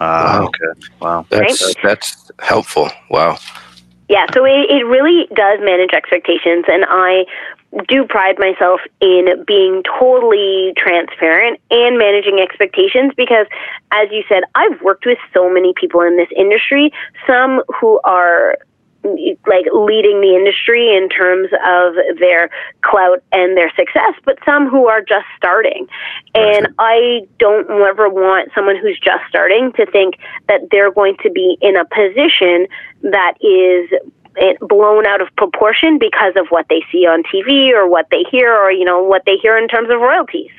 [0.00, 0.46] Ah, Wow.
[0.48, 0.80] okay.
[1.00, 1.26] Wow.
[1.28, 2.90] that's that's helpful.
[3.10, 3.38] Wow.
[4.08, 7.26] Yeah, so it, it really does manage expectations, and I
[7.86, 13.46] do pride myself in being totally transparent and managing expectations because,
[13.92, 16.92] as you said, I've worked with so many people in this industry,
[17.26, 18.58] some who are
[19.02, 22.50] like leading the industry in terms of their
[22.82, 25.86] clout and their success, but some who are just starting.
[26.34, 30.16] And I don't ever want someone who's just starting to think
[30.48, 32.66] that they're going to be in a position
[33.02, 33.90] that is
[34.36, 38.24] eh, blown out of proportion because of what they see on TV or what they
[38.30, 40.50] hear or you know what they hear in terms of royalties.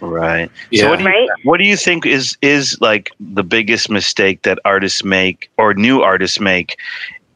[0.00, 0.50] Right.
[0.70, 0.82] Yeah.
[0.82, 1.28] So what do you Right?
[1.44, 6.02] what do you think is is like the biggest mistake that artists make or new
[6.02, 6.76] artists make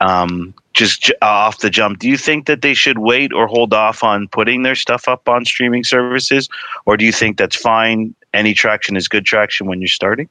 [0.00, 1.98] um, just j- off the jump?
[1.98, 5.28] Do you think that they should wait or hold off on putting their stuff up
[5.28, 6.48] on streaming services,
[6.86, 8.14] or do you think that's fine?
[8.32, 10.28] Any traction is good traction when you're starting.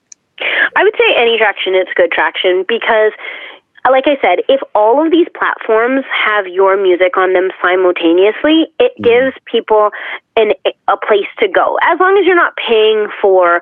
[0.75, 3.11] I would say any traction is good traction because,
[3.89, 8.93] like I said, if all of these platforms have your music on them simultaneously, it
[9.01, 9.89] gives people
[10.37, 10.53] an,
[10.87, 11.77] a place to go.
[11.83, 13.61] As long as you're not paying for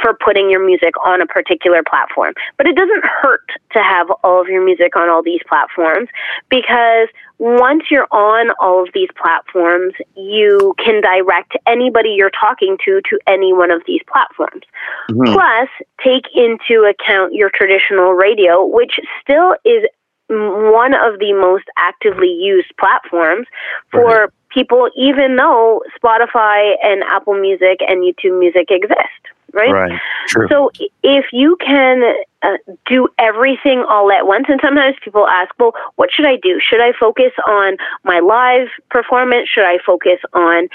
[0.00, 2.34] for putting your music on a particular platform.
[2.56, 6.08] But it doesn't hurt to have all of your music on all these platforms
[6.48, 13.00] because once you're on all of these platforms, you can direct anybody you're talking to
[13.10, 14.62] to any one of these platforms.
[15.10, 15.32] Mhm.
[15.32, 15.68] Plus,
[16.04, 19.84] take into account your traditional radio, which still is
[20.28, 23.46] one of the most actively used platforms
[23.90, 29.70] for people, even though Spotify and Apple Music and YouTube Music exist, right?
[29.70, 30.00] Right.
[30.28, 30.48] True.
[30.48, 30.70] So
[31.02, 32.02] if you can
[32.42, 36.60] uh, do everything all at once, and sometimes people ask, well, what should I do?
[36.60, 39.48] Should I focus on my live performance?
[39.48, 40.68] Should I focus on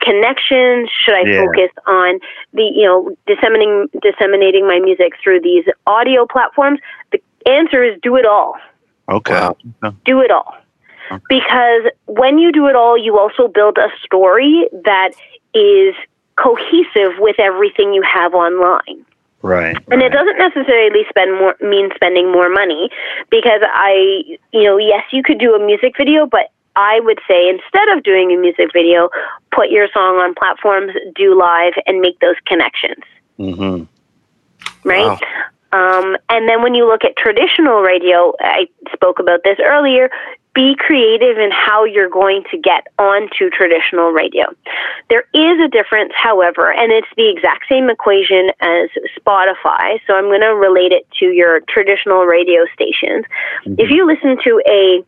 [0.00, 0.90] connections?
[0.90, 1.44] Should I Yeah.
[1.46, 2.20] focus on
[2.52, 6.80] the, you know, disseminating, disseminating my music through these audio platforms?
[7.12, 8.56] The answer is do it all
[9.10, 9.34] Okay.
[9.82, 9.94] Wow.
[10.04, 10.54] do it all.
[11.10, 11.22] Okay.
[11.28, 15.10] Because when you do it all, you also build a story that
[15.54, 15.94] is
[16.42, 19.04] cohesive with everything you have online.
[19.42, 19.76] Right.
[19.90, 22.90] And it doesn't necessarily spend more mean spending more money
[23.30, 27.48] because I, you know, yes, you could do a music video, but I would say
[27.48, 29.08] instead of doing a music video,
[29.50, 33.02] put your song on platforms, do live, and make those connections.
[33.38, 33.84] Mm-hmm.
[34.88, 35.06] Right.
[35.06, 35.18] Wow.
[35.72, 40.10] Um, and then when you look at traditional radio, I spoke about this earlier.
[40.54, 44.46] Be creative in how you're going to get onto traditional radio.
[45.08, 50.00] There is a difference, however, and it's the exact same equation as Spotify.
[50.06, 53.24] So I'm going to relate it to your traditional radio stations.
[53.64, 53.94] If mm-hmm.
[53.94, 55.04] you listen to a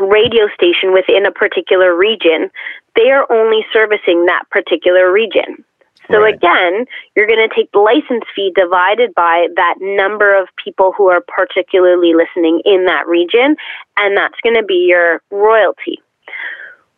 [0.00, 2.50] radio station within a particular region,
[2.96, 5.64] they are only servicing that particular region.
[6.10, 6.34] So Right.
[6.34, 11.08] again, you're going to take the license fee divided by that number of people who
[11.08, 13.56] are particularly listening in that region,
[13.96, 16.00] and that's going to be your royalty.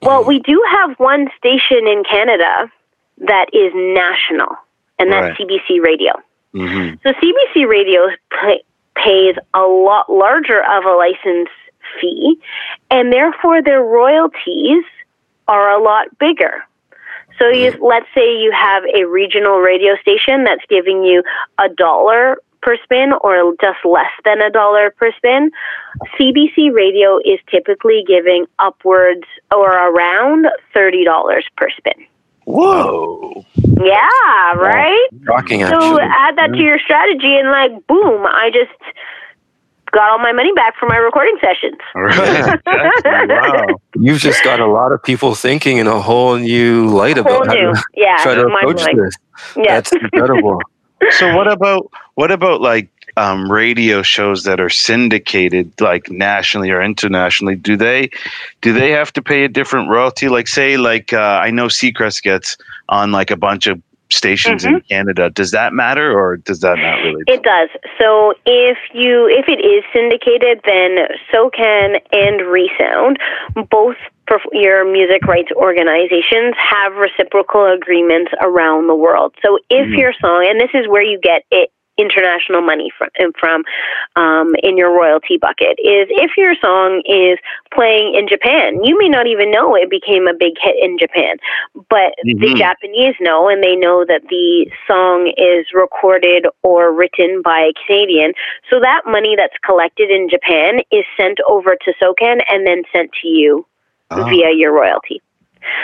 [0.02, 2.70] Well, we do have one station in Canada
[3.18, 4.56] that is national,
[4.98, 5.48] and that's Right.
[5.48, 6.12] CBC Radio.
[6.54, 6.96] Mm-hmm.
[7.02, 8.62] So CBC Radio pay,
[8.94, 11.48] pays a lot larger of a license
[12.00, 12.38] fee,
[12.90, 14.84] and therefore their royalties
[15.48, 16.64] are a lot bigger.
[17.38, 21.22] So you, let's say you have a regional radio station that's giving you
[21.58, 25.50] a dollar per spin or just less than a dollar per spin.
[26.18, 32.06] CBC Radio is typically giving upwards or around $30 per spin.
[32.44, 33.44] Whoa.
[33.56, 35.08] Yeah, right?
[35.26, 38.24] Shocking, So add that to your strategy, and like, boom!
[38.24, 38.94] I just
[39.92, 41.78] got all my money back for my recording sessions.
[41.94, 42.60] Right.
[42.66, 43.66] Wow.
[43.98, 47.46] You've just got a lot of people thinking in a whole new light Whole about
[47.46, 48.96] how new, to yeah, try to mind approach blowing.
[48.96, 49.14] this.
[49.56, 50.60] Yeah, That's incredible.
[51.10, 56.82] So what about what about like um, radio shows that are syndicated like nationally or
[56.82, 57.54] internationally?
[57.56, 58.10] Do they
[58.62, 60.28] do they have to pay a different royalty?
[60.28, 62.56] Like say like uh, I know Seacrest gets
[62.88, 65.30] on like a bunch of stations in Canada.
[65.30, 67.24] Does that matter or does that not really?
[67.26, 67.68] It does.
[68.00, 73.18] So if you if it is syndicated, then SOCAN and Re:Sound,
[73.70, 73.96] both
[74.52, 79.34] your music rights organizations have reciprocal agreements around the world.
[79.44, 79.98] So if Mhm.
[79.98, 83.64] your song, and this is where you get it international money from from
[84.16, 87.38] um, in your royalty bucket is if your song is
[87.72, 91.36] playing in Japan, you may not even know it became a big hit in Japan,
[91.88, 92.56] but the Mhm.
[92.56, 98.34] Japanese know and they know that the song is recorded or written by a Canadian.
[98.70, 103.12] So that money that's collected in Japan is sent over to SOCAN and then sent
[103.22, 103.66] to you
[104.10, 104.24] Oh.
[104.28, 105.20] via your royalty.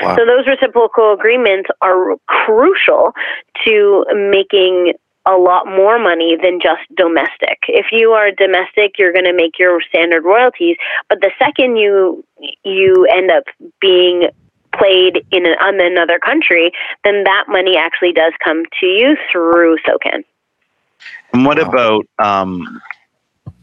[0.01, 0.14] Wow.
[0.16, 3.12] So those reciprocal agreements are crucial
[3.64, 4.94] to making
[5.27, 7.61] a lot more money than just domestic.
[7.69, 10.77] If you are domestic, you're going to make your standard royalties,
[11.09, 12.25] but the second you
[12.65, 13.45] you end up
[13.81, 14.29] being
[14.77, 16.73] played in an, in another country,
[17.05, 20.25] then that money actually does come to you through SOCAN.
[21.33, 22.81] And what about um,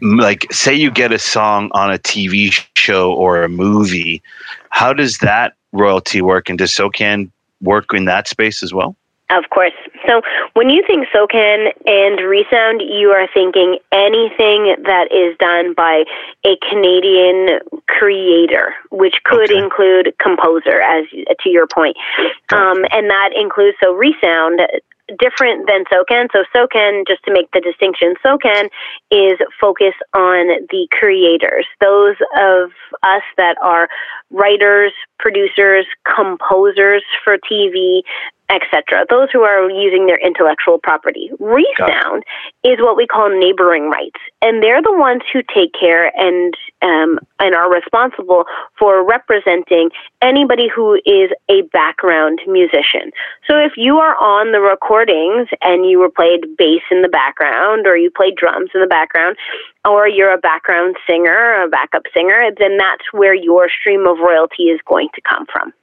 [0.01, 4.21] like say you get a song on a TV show or a movie?
[4.69, 6.49] How does that royalty work?
[6.49, 8.95] And does SOCAN work in that space as well?
[9.29, 9.73] Of course.
[10.09, 10.21] So
[10.53, 16.05] when you think SOCAN and Re:Sound, you are thinking anything that is done by
[16.45, 19.59] a Canadian creator, which could Okay.
[19.59, 21.05] include composer, as
[21.41, 21.95] to your point,
[22.51, 24.61] um, and that includes so Re:Sound.
[25.17, 26.27] Different than SOCAN.
[26.31, 28.69] So SOCAN, just to make the distinction, SOCAN
[29.09, 32.69] is focused on the creators, those of
[33.01, 33.89] us that are
[34.29, 38.03] writers, producers, composers for TV,
[38.49, 39.05] etc.
[39.09, 41.29] Those who are using their intellectual property.
[41.39, 42.23] Re:Sound
[42.63, 47.19] is what we call neighboring rights, and they're the ones who take care and um,
[47.39, 48.45] and are responsible
[48.77, 53.11] for representing anybody who is a background musician.
[53.47, 57.85] So if you are on the recordings and you were played bass in the background,
[57.85, 59.37] or you played drums in the background,
[59.85, 64.63] or you're a background singer, a backup singer, then that's where your stream of royalty
[64.63, 65.73] is going to come from.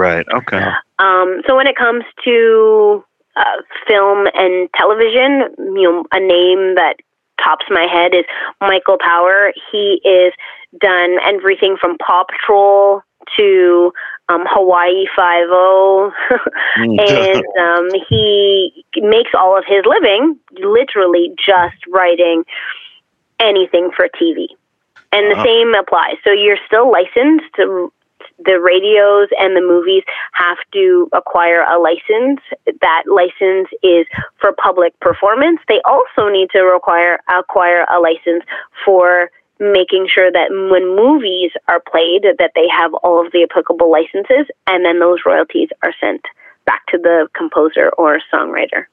[0.00, 0.26] Right.
[0.34, 0.64] Okay.
[0.98, 3.04] Um, so when it comes to
[3.36, 6.94] uh, film and television, you know, a name that
[7.44, 8.24] tops my head is
[8.62, 9.52] Michael Power.
[9.70, 10.32] He is
[10.80, 13.02] done everything from Paw Patrol
[13.36, 13.92] to
[14.30, 16.10] um, Hawaii Five O,
[16.76, 22.44] and um, he makes all of his living literally just writing
[23.38, 24.46] anything for TV.
[25.12, 25.44] And the Wow.
[25.44, 26.16] same applies.
[26.24, 27.92] So you're still licensed to
[28.44, 32.40] the radios and the movies have to acquire a license.
[32.80, 34.06] That license is
[34.40, 35.60] for public performance.
[35.68, 38.44] They also need to require acquire a license
[38.84, 43.90] for making sure that when movies are played that they have all of the applicable
[43.90, 46.22] licenses and then those royalties are sent
[46.64, 48.86] back to the composer or songwriter.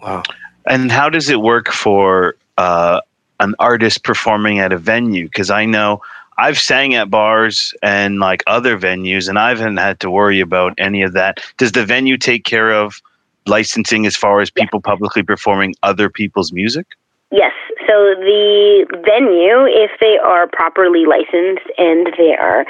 [0.00, 0.22] Wow.
[0.64, 3.00] And how does it work for uh,
[3.40, 5.24] an artist performing at a venue?
[5.24, 6.02] Because I know
[6.38, 10.74] I've sang at bars and like other venues, and I haven't had to worry about
[10.78, 11.40] any of that.
[11.56, 13.00] Does the venue take care of
[13.46, 16.86] licensing as far as people publicly performing other people's music?
[17.32, 17.52] Yes.
[17.86, 22.64] So the venue, if they are properly licensed and they are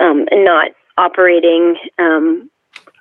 [0.00, 2.49] um, not operating um,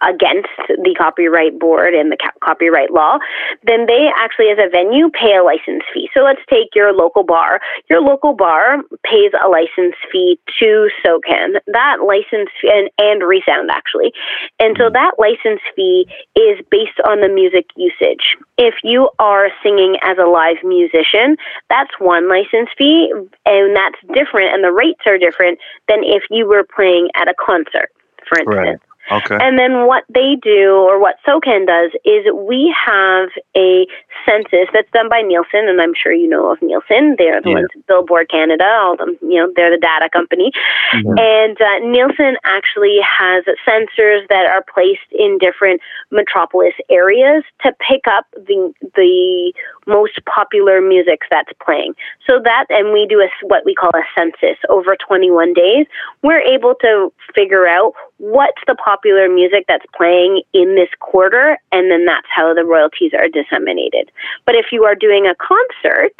[0.02, 3.18] against the copyright board and the ca- copyright law,
[3.64, 6.10] then they actually, as a venue, pay a license fee.
[6.14, 7.60] So let's take your local bar.
[7.90, 11.60] Your local bar pays a license fee to SOCAN.
[11.68, 14.14] That license fee, and, and Re:Sound actually.
[14.60, 14.94] And so mm-hmm.
[14.94, 18.38] that license fee is based on the music usage.
[18.58, 21.38] If you are singing as a live musician,
[21.70, 23.12] that's one license fee,
[23.46, 27.34] and that's different, and the rates are different than if you were playing at a
[27.34, 27.92] concert,
[28.28, 28.80] for instance.
[28.82, 28.89] Right.
[29.12, 29.38] Okay.
[29.40, 33.88] And then what they do, or what SOCAN does, is we have a
[34.26, 37.16] census that's done by Nielsen, and I'm sure you know of Nielsen.
[37.18, 37.56] They're the Yeah.
[37.56, 40.52] ones, Billboard Canada, all them, you know, they're the data company.
[40.94, 41.20] Mhm.
[41.20, 45.82] And uh, Nielsen actually has sensors that are placed in different
[46.12, 49.54] metropolis areas to pick up the the
[49.88, 51.96] most popular music that's playing.
[52.28, 55.88] So that, and we do a, what we call a census over 21 days.
[56.22, 61.92] We're able to figure out what's the popular music that's playing in this quarter, and
[61.92, 64.12] then that's how the royalties are disseminated.
[64.46, 66.16] But if you are doing a concert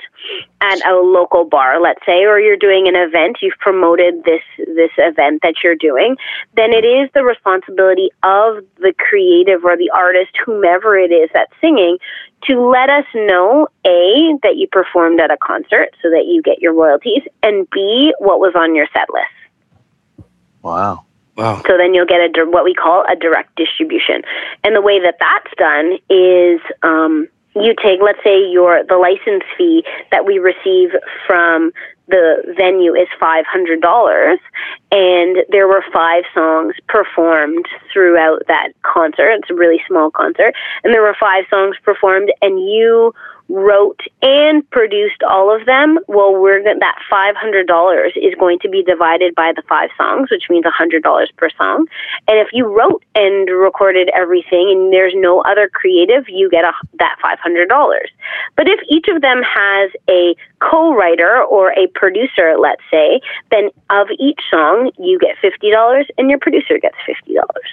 [0.62, 4.92] at a local bar, let's say, or you're doing an event, you've promoted this this
[4.98, 6.16] event that you're doing,
[6.56, 11.54] then it is the responsibility of the creative or the artist, whomever it is that's
[11.62, 11.98] singing,
[12.44, 16.62] to let us know a that you performed at a concert so that you get
[16.62, 20.28] your royalties, and b what was on your set list.
[20.62, 21.06] Wow.
[21.40, 21.62] Wow.
[21.66, 24.22] So then you'll get a what we call a direct distribution.
[24.64, 29.44] And the way that that's done is um, you take, let's say, your the license
[29.58, 30.90] fee that we receive
[31.26, 31.72] from
[32.08, 34.40] the venue is five hundred dollars,
[34.92, 39.32] and there were five songs performed throughout that concert.
[39.32, 43.14] It's a really small concert, and there were five songs performed, and you
[43.50, 48.70] wrote and produced all of them, well, we're that five hundred dollars is going to
[48.70, 51.88] be divided by the five songs, which means a hundred dollars per song.
[52.28, 56.72] And if you wrote and recorded everything, and there's no other creative, you get a,
[57.00, 58.10] that five hundred dollars.
[58.56, 63.20] But if each of them has a co-writer or a producer, let's say,
[63.50, 67.70] then of each song you get fifty dollars, and your producer gets fifty dollars.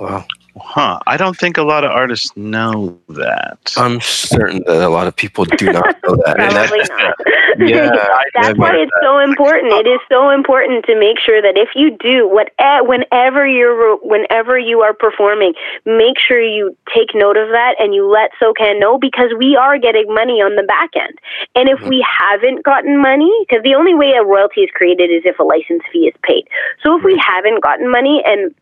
[0.00, 0.26] Wow.
[0.56, 1.00] Huh.
[1.06, 3.74] I don't think a lot of artists know that.
[3.76, 6.36] I'm certain that a lot of people do not know that.
[6.36, 7.14] Probably that's- not.
[7.58, 7.90] Yeah,
[8.34, 9.72] That's why heard it's so important.
[9.74, 13.96] It is so important to make sure that if you do what, eh, whenever you're,
[13.98, 18.80] whenever you are performing, make sure you take note of that and you let SOCAN
[18.80, 21.18] know because we are getting money on the back end.
[21.54, 21.88] And if mm-hmm.
[21.88, 25.44] we haven't gotten money, because the only way a royalty is created is if a
[25.44, 26.48] license fee is paid.
[26.82, 27.20] So if we mm-hmm.
[27.22, 28.54] haven't gotten money and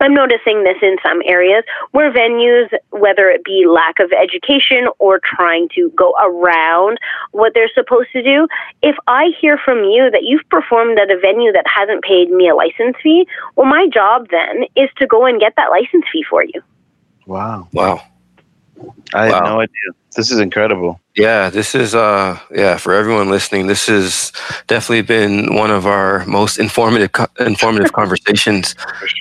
[0.00, 5.20] I'm noticing this in some areas where venues, whether it be lack of education or
[5.22, 6.98] trying to go around
[7.30, 8.48] what they're supposed to do,
[8.82, 12.48] if I hear from you that you've performed at a venue that hasn't paid me
[12.48, 16.24] a license fee, well, my job then is to go and get that license fee
[16.28, 16.62] for you.
[17.26, 17.68] Wow.
[17.72, 18.02] Wow.
[19.14, 19.40] I Wow.
[19.44, 19.90] no idea.
[20.16, 21.00] This is incredible.
[21.16, 24.32] Yeah, this is uh yeah, for everyone listening, this has
[24.66, 28.74] definitely been one of our most informative co- informative conversations.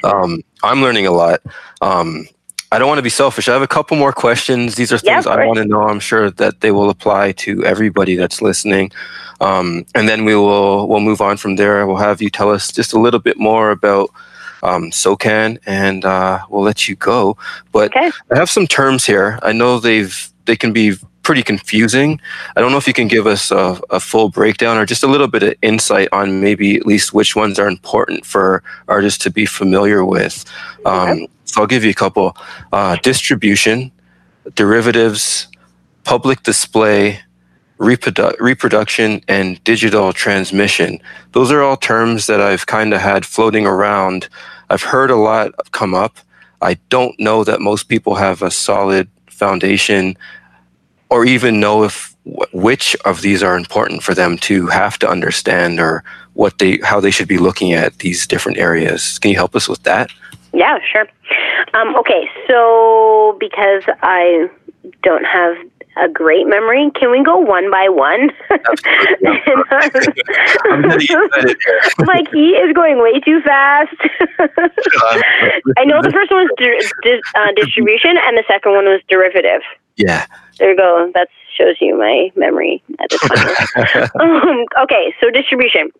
[0.03, 1.41] Um I'm learning a lot.
[1.81, 2.27] Um
[2.73, 3.49] I don't want to be selfish.
[3.49, 4.75] I have a couple more questions.
[4.75, 5.83] These are things of I want to know.
[5.83, 8.91] I'm sure that they will apply to everybody that's listening.
[9.41, 11.85] Um, and then we will we'll move on from there.
[11.85, 14.09] We'll have you tell us just a little bit more about
[14.63, 17.37] um, SOCAN, and uh, we'll let you go.
[17.71, 18.11] But Okay.
[18.31, 19.39] I have some terms here.
[19.41, 22.19] I know they've they can be pretty confusing.
[22.55, 25.07] I don't know if you can give us a, a full breakdown or just a
[25.07, 29.29] little bit of insight on maybe at least which ones are important for artists to
[29.29, 30.45] be familiar with.
[30.85, 32.35] Um, So I'll give you a couple:
[32.71, 33.91] uh, distribution,
[34.55, 35.47] derivatives,
[36.03, 37.19] public display,
[37.81, 41.01] reprodu- reproduction, and digital transmission.
[41.31, 44.29] Those are all terms that I've kind of had floating around.
[44.69, 46.17] I've heard a lot come up.
[46.61, 50.15] I don't know that most people have a solid foundation
[51.09, 52.15] or even know if
[52.53, 56.03] which of these are important for them to have to understand or
[56.33, 59.17] what they how they should be looking at these different areas.
[59.17, 60.11] Can you help us with that?
[60.53, 61.07] Yeah, sure.
[61.73, 64.49] Um, okay, so because I
[65.03, 65.55] don't have
[66.01, 68.29] a great memory, can we go one by one?
[68.49, 68.59] I'm
[70.81, 71.81] getting excited here.
[72.07, 73.93] like he is going way too fast.
[75.77, 79.01] I know the first one was di- di- uh, distribution, and the second one was
[79.09, 79.61] derivative.
[79.97, 80.25] Yeah.
[80.59, 81.11] There you go.
[81.13, 81.27] That
[81.57, 83.23] shows you my memory at this
[84.19, 85.91] um, okay, so distribution.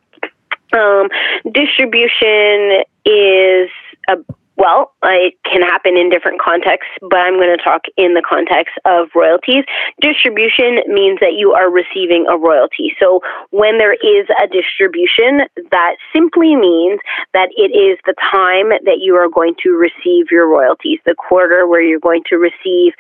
[0.74, 1.10] Um,
[1.52, 3.70] distribution is
[4.08, 4.16] a
[4.62, 8.78] well, it can happen in different contexts, but I'm going to talk in the context
[8.86, 9.66] of royalties.
[9.99, 12.93] Distribution means that you are receiving a royalty.
[13.01, 17.01] So when there is a distribution, that simply means
[17.34, 21.66] that it is the time that you are going to receive your royalties, the quarter
[21.66, 22.93] where you're going to receive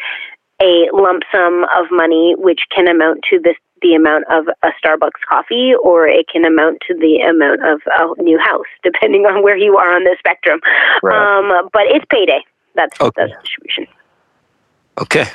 [0.61, 5.21] a lump sum of money, which can amount to this the amount of a Starbucks
[5.27, 9.57] coffee, or it can amount to the amount of a new house, depending on where
[9.57, 10.59] you are on the spectrum.
[11.03, 11.39] Right.
[11.39, 12.43] Um, but it's payday.
[12.75, 13.11] That's okay.
[13.15, 13.87] that's distribution.
[14.99, 15.25] Okay.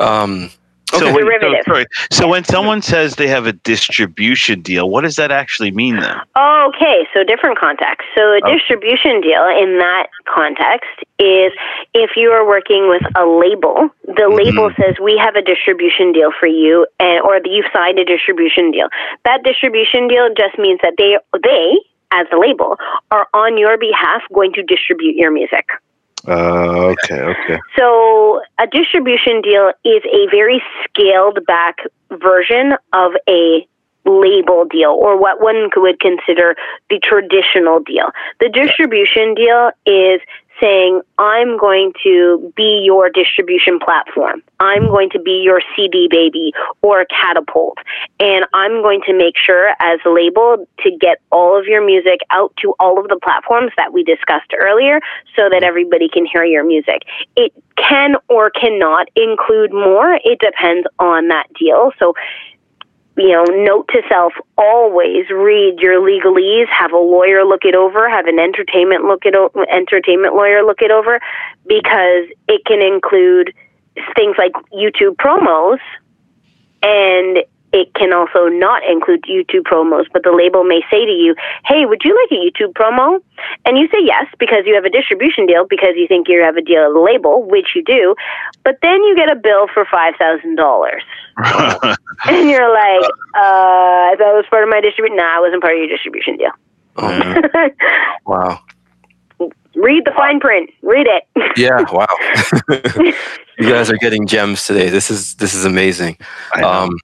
[0.00, 0.50] Um,
[0.94, 1.00] Okay.
[1.00, 1.86] So, when, so, sorry.
[2.10, 6.16] so when someone says they have a distribution deal, what does that actually mean then?
[6.36, 8.06] Okay, so different context.
[8.16, 11.52] So a distribution deal in that context is
[11.92, 14.36] if you are working with a label, the mm-hmm.
[14.36, 18.70] label says we have a distribution deal for you, and or you've signed a distribution
[18.70, 18.88] deal.
[19.24, 21.78] That distribution deal just means that they they
[22.12, 22.76] as the label
[23.10, 25.66] are on your behalf going to distribute your music.
[26.26, 27.58] Uh, okay, okay.
[27.76, 31.78] So a distribution deal is a very scaled back
[32.10, 33.66] version of a
[34.04, 36.54] label deal or what one would consider
[36.90, 38.10] the traditional deal.
[38.40, 40.20] The distribution deal is
[40.60, 44.42] saying, I'm going to be your distribution platform.
[44.60, 46.52] I'm going to be your CD baby
[46.82, 47.78] or catapult.
[48.20, 52.20] And I'm going to make sure as a label to get all of your music
[52.30, 55.00] out to all of the platforms that we discussed earlier
[55.34, 57.02] so that everybody can hear your music.
[57.36, 60.18] It can or cannot include more.
[60.24, 61.92] It depends on that deal.
[61.98, 62.14] So
[63.16, 68.08] you know, note to self, always read your legalese, have a lawyer look it over,
[68.08, 71.20] have an entertainment look it o- entertainment lawyer look it over
[71.66, 73.54] because it can include
[74.14, 75.78] things like YouTube promos
[76.82, 77.38] and
[77.76, 81.34] it can also not include YouTube promos, but the label may say to you,
[81.66, 83.20] Hey, would you like a YouTube promo?
[83.66, 86.56] And you say yes because you have a distribution deal because you think you have
[86.56, 88.14] a deal with the label, which you do.
[88.64, 90.16] But then you get a bill for $5,000.
[92.24, 93.04] and you're like,
[93.36, 95.16] uh, I thought it was part of my distribution.
[95.18, 96.52] Nah, it wasn't part of your distribution deal.
[98.26, 98.60] Wow.
[99.76, 100.70] Read the fine print.
[100.82, 101.24] Read it.
[101.58, 101.84] yeah.
[101.92, 102.06] Wow.
[103.58, 104.88] you guys are getting gems today.
[104.88, 106.16] This is this is amazing.
[106.54, 106.96] Um,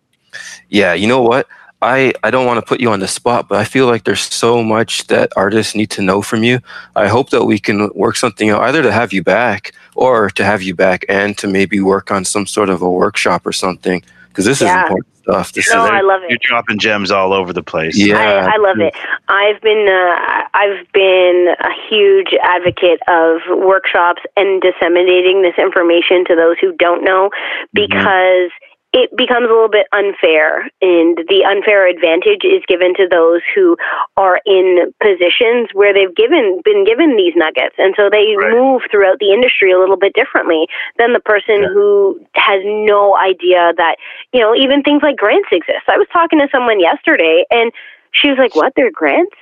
[0.72, 1.46] yeah, you know what?
[1.82, 4.22] I, I don't want to put you on the spot, but I feel like there's
[4.22, 6.60] so much that artists need to know from you.
[6.94, 10.44] I hope that we can work something out, either to have you back or to
[10.44, 14.02] have you back and to maybe work on some sort of a workshop or something,
[14.28, 14.68] because this yeah.
[14.68, 15.52] is important stuff.
[15.52, 16.30] This no, is, I love it.
[16.30, 17.98] You're dropping gems all over the place.
[17.98, 18.94] Yeah, I, I love it.
[19.28, 26.36] I've been uh, I've been a huge advocate of workshops and disseminating this information to
[26.36, 27.66] those who don't know, mm-hmm.
[27.74, 28.50] because.
[28.54, 33.40] Mm-hmm it becomes a little bit unfair, and the unfair advantage is given to those
[33.54, 33.76] who
[34.18, 38.52] are in positions where they've given been given these nuggets, and so they right.
[38.52, 40.68] move throughout the industry a little bit differently
[40.98, 41.68] than the person yeah.
[41.72, 43.96] who has no idea that
[44.32, 45.88] you know even things like grants exist.
[45.88, 47.72] I was talking to someone yesterday, and
[48.12, 48.74] she was like, "What?
[48.76, 49.36] There are grants?"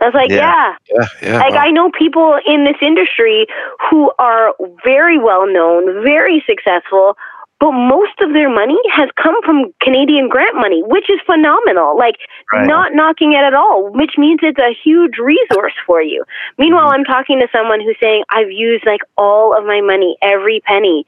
[0.00, 0.76] I was like, yeah.
[0.88, 1.58] Yeah, yeah, yeah like wow.
[1.58, 3.48] I know people in this industry
[3.90, 7.16] who are very well known, very successful,
[7.60, 11.98] but most of their money has come from Canadian grant money, which is phenomenal.
[11.98, 12.16] Like
[12.52, 12.66] right.
[12.66, 16.24] not knocking it at all, which means it's a huge resource for you.
[16.56, 17.00] Meanwhile, mm-hmm.
[17.00, 21.04] I'm talking to someone who's saying I've used like all of my money, every penny,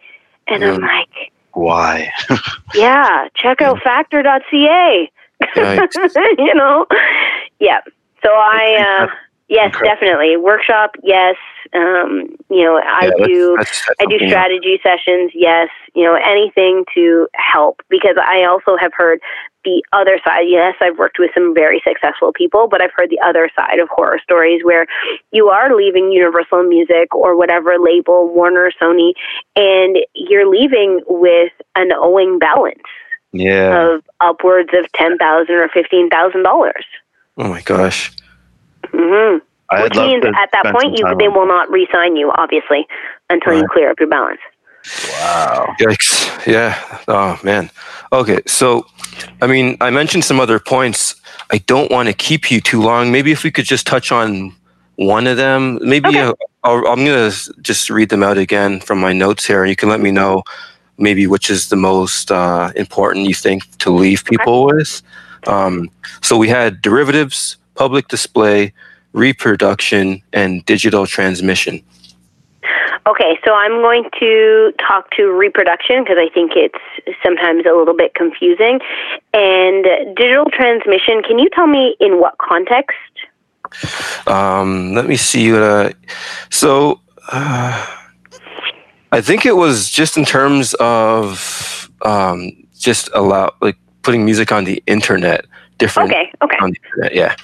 [0.49, 0.75] and mm.
[0.75, 2.13] I'm like, why?
[2.75, 5.11] yeah, check out factor.ca.
[5.57, 6.87] you know,
[7.61, 7.81] yeah.
[8.23, 9.07] So I.
[9.09, 9.15] Uh,
[9.51, 10.37] Yes, definitely.
[10.37, 11.35] Workshop, yes.
[11.75, 15.69] Um, you know, I yeah, do that's, that's I do strategy sessions, yes.
[15.93, 19.19] You know, anything to help because I also have heard
[19.65, 20.43] the other side.
[20.47, 23.89] Yes, I've worked with some very successful people, but I've heard the other side of
[23.89, 24.87] horror stories where
[25.33, 29.15] you are leaving Universal Music or whatever label, Warner, Sony,
[29.57, 32.79] and you're leaving with an owing balance.
[33.33, 33.95] Yeah.
[33.95, 36.85] Of upwards of ten thousand or fifteen thousand dollars.
[37.37, 38.13] Oh my gosh.
[38.93, 39.83] Mm-hmm.
[39.83, 42.89] Which means at that point you they will not re-sign you, obviously,
[43.29, 43.63] until right.
[43.63, 44.41] you clear up your balance.
[45.11, 45.77] Wow.
[45.79, 46.47] Yikes.
[46.47, 46.77] Yeah.
[47.07, 47.71] Oh man.
[48.13, 48.41] Okay.
[48.47, 48.87] So,
[49.41, 51.15] I mean, I mentioned some other points.
[51.53, 53.13] I don't want to keep you too long.
[53.13, 54.55] Maybe if we could just touch on
[54.97, 55.79] one of them.
[55.83, 56.21] Maybe okay.
[56.21, 56.33] uh,
[56.63, 59.65] i am going to just read them out again from my notes here.
[59.65, 60.43] You can let me know
[60.99, 64.77] maybe which is the most uh, important you think to leave people okay.
[64.77, 65.03] with.
[65.47, 68.75] Um, so we had derivatives, public display,
[69.15, 71.83] reproduction, and digital transmission.
[73.07, 76.83] Okay, so I'm going to talk to reproduction because I think it's
[77.25, 78.81] sometimes a little bit confusing.
[79.33, 83.15] And digital transmission, can you tell me in what context?
[84.27, 85.51] Um, let me see.
[85.51, 85.93] Uh,
[86.51, 87.01] so,
[87.33, 87.87] uh,
[89.11, 94.65] I think it was just in terms of um, just allow like putting music on
[94.65, 95.47] the internet.
[95.79, 96.11] Different.
[96.11, 96.31] Okay.
[96.43, 96.59] Okay.
[96.61, 97.35] On the internet, yeah.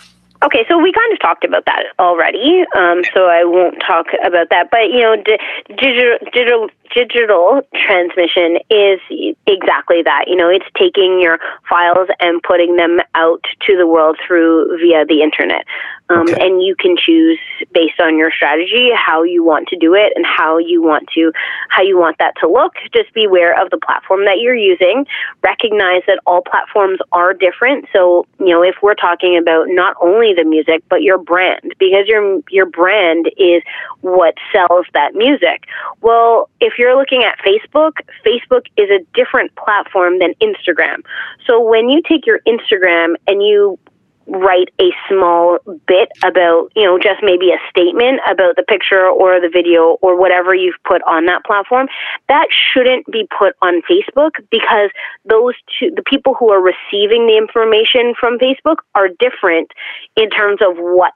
[0.43, 4.51] Okay, so we kind of talked about that already, um, so I won't talk about
[4.51, 4.70] that.
[4.70, 9.01] But you know, di- digital, digital, digital transmission is
[9.47, 10.24] exactly that.
[10.26, 15.07] You know, it's taking your files and putting them out to the world through via
[15.07, 15.64] the internet.
[16.09, 16.45] Um, Okay.
[16.45, 17.39] And you can choose
[17.73, 21.33] based on your strategy how you want to do it and how you want to
[21.69, 22.75] how you want that to look.
[22.93, 25.07] Just be aware of the platform that you're using.
[25.43, 27.87] Recognize that all platforms are different.
[27.93, 32.07] So you know if we're talking about not only the music but your brand because
[32.07, 33.63] your your brand is
[34.01, 35.67] what sells that music.
[36.01, 37.93] Well, if you're looking at Facebook,
[38.25, 41.05] Facebook is a different platform than Instagram.
[41.47, 43.79] So when you take your Instagram and you
[44.27, 49.41] write a small bit about, you know, just maybe a statement about the picture or
[49.41, 51.87] the video or whatever you've put on that platform,
[52.29, 54.91] that shouldn't be put on Facebook because
[55.24, 59.70] those two, the people who are receiving the information from Facebook are different
[60.16, 61.12] in terms of what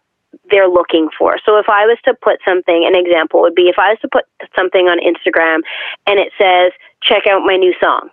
[0.50, 1.36] they're looking for.
[1.44, 4.08] So if I was to put something, an example would be if I was to
[4.08, 4.24] put
[4.56, 5.60] something on Instagram
[6.06, 8.10] and it says, check out my new song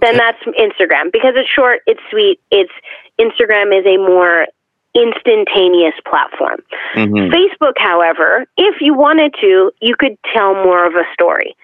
[0.00, 2.72] then that's Instagram because it's short, it's sweet, it's
[3.18, 4.46] Instagram is a more
[4.94, 6.60] instantaneous platform.
[6.94, 7.30] Mhm.
[7.30, 11.54] Facebook, however, if you wanted to, you could tell more of a story.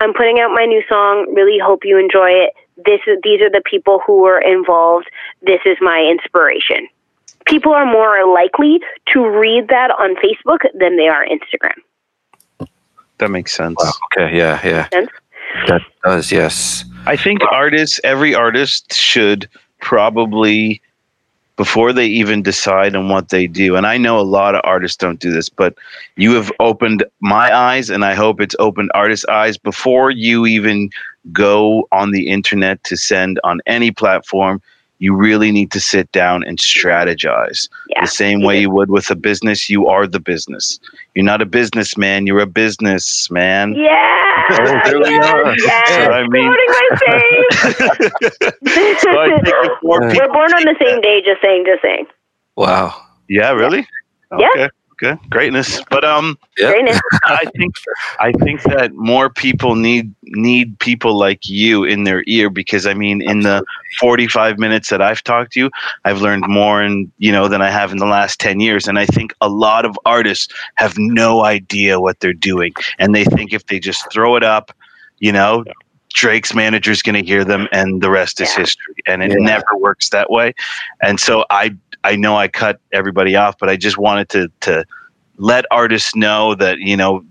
[0.00, 2.52] I'm putting out my new song, really hope you enjoy it.
[2.84, 5.08] This is these are the people who were involved.
[5.42, 6.88] This is my inspiration.
[7.46, 8.80] People are more likely
[9.12, 11.78] to read that on Facebook than they are Instagram.
[13.18, 13.76] That makes sense.
[13.78, 13.92] Wow.
[14.06, 14.36] Okay.
[14.36, 14.60] Yeah.
[14.64, 14.88] Yeah.
[14.88, 15.10] Sense?
[15.68, 16.32] That does.
[16.32, 16.84] Yes.
[17.06, 19.46] I think artists, every artist should
[19.82, 20.80] probably,
[21.56, 24.96] before they even decide on what they do, and I know a lot of artists
[24.96, 25.74] don't do this, but
[26.16, 30.88] you have opened my eyes, and I hope it's opened artists' eyes before you even
[31.30, 34.62] go on the internet to send on any platform.
[34.98, 37.68] You really need to sit down and strategize.
[37.88, 38.02] Yeah.
[38.02, 40.78] the same way you would with a business, you are the business.
[41.14, 43.74] You're not a businessman, you're a businessman.
[43.74, 44.20] Yeah.
[44.50, 45.56] Oh, there we are.
[45.58, 48.54] Yes, I mean- quoting my face.
[49.00, 51.82] So I think if more We're We're born on the same day, just saying, just
[51.82, 52.06] saying.
[52.56, 52.94] Wow.
[53.28, 53.86] Yeah, really?
[54.38, 54.48] Yeah.
[54.54, 54.68] Okay.
[55.02, 55.18] Okay.
[55.30, 55.82] Greatness.
[55.90, 56.70] But um Yeah.
[56.70, 57.00] Greatness.
[57.24, 57.74] I think
[58.20, 62.94] I think that more people need need people like you in their ear because I
[62.94, 63.64] mean in the
[64.00, 65.70] 45 minutes that I've talked to you,
[66.04, 68.98] I've learned more and you know than I have in the last 10 years and
[68.98, 73.52] I think a lot of artists have no idea what they're doing and they think
[73.52, 74.70] if they just throw it up,
[75.18, 75.64] you know,
[76.14, 78.62] Drake's manager is going to hear them and the rest is Yeah.
[78.62, 79.38] history and it Yeah.
[79.40, 80.54] never works that way.
[81.02, 81.74] And so I
[82.04, 84.84] I know I cut everybody off, but I just wanted to to
[85.38, 87.24] let artists know that you know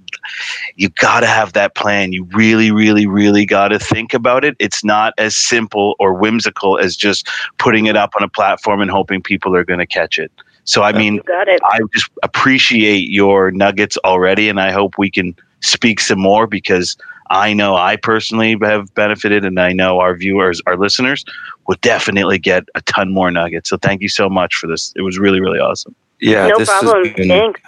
[0.75, 2.13] you got to have that plan.
[2.13, 4.55] You really, really, really got to think about it.
[4.59, 8.89] It's not as simple or whimsical as just putting it up on a platform and
[8.89, 10.31] hoping people are going to catch it.
[10.65, 11.61] So I mean, got it.
[11.63, 16.95] I just appreciate your nuggets already, and I hope we can speak some more because
[17.29, 21.25] I know I personally have benefited, and I know our viewers, our listeners,
[21.67, 23.69] will definitely get a ton more nuggets.
[23.69, 24.93] So thank you so much for this.
[24.95, 25.95] It was really, really awesome.
[26.19, 26.47] Yeah.
[26.47, 27.13] no this has problem.
[27.15, 27.61] been Thanks.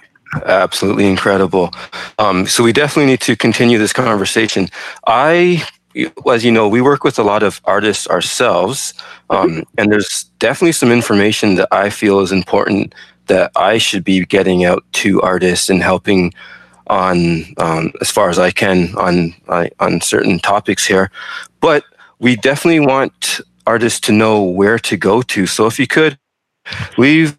[0.46, 1.72] absolutely incredible.
[2.20, 4.70] Um, so we definitely need to continue this conversation.
[5.08, 5.66] I,
[6.32, 8.94] as you know, we work with a lot of artists ourselves,
[9.30, 12.94] um, and there's definitely some information that I feel is important
[13.28, 16.34] that I should be getting out to artists and helping
[16.88, 21.12] on um, as far as I can on on on certain topics here.
[21.60, 21.84] But
[22.20, 25.46] we definitely want artists to know where to go to.
[25.46, 26.18] So if you could
[26.98, 27.38] leave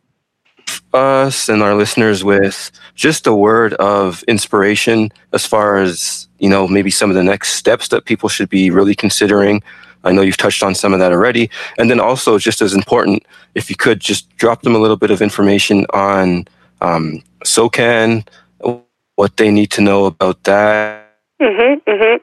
[0.92, 6.66] us and our listeners with just a word of inspiration as far as you know
[6.66, 9.62] maybe some of the next steps that people should be really considering
[10.04, 13.24] i know you've touched on some of that already and then also just as important
[13.54, 16.46] if you could just drop them a little bit of information on
[16.80, 18.24] um, SOCAN
[19.16, 21.02] what they need to know about that
[21.40, 21.82] Mhm.
[21.86, 22.18] Mhm.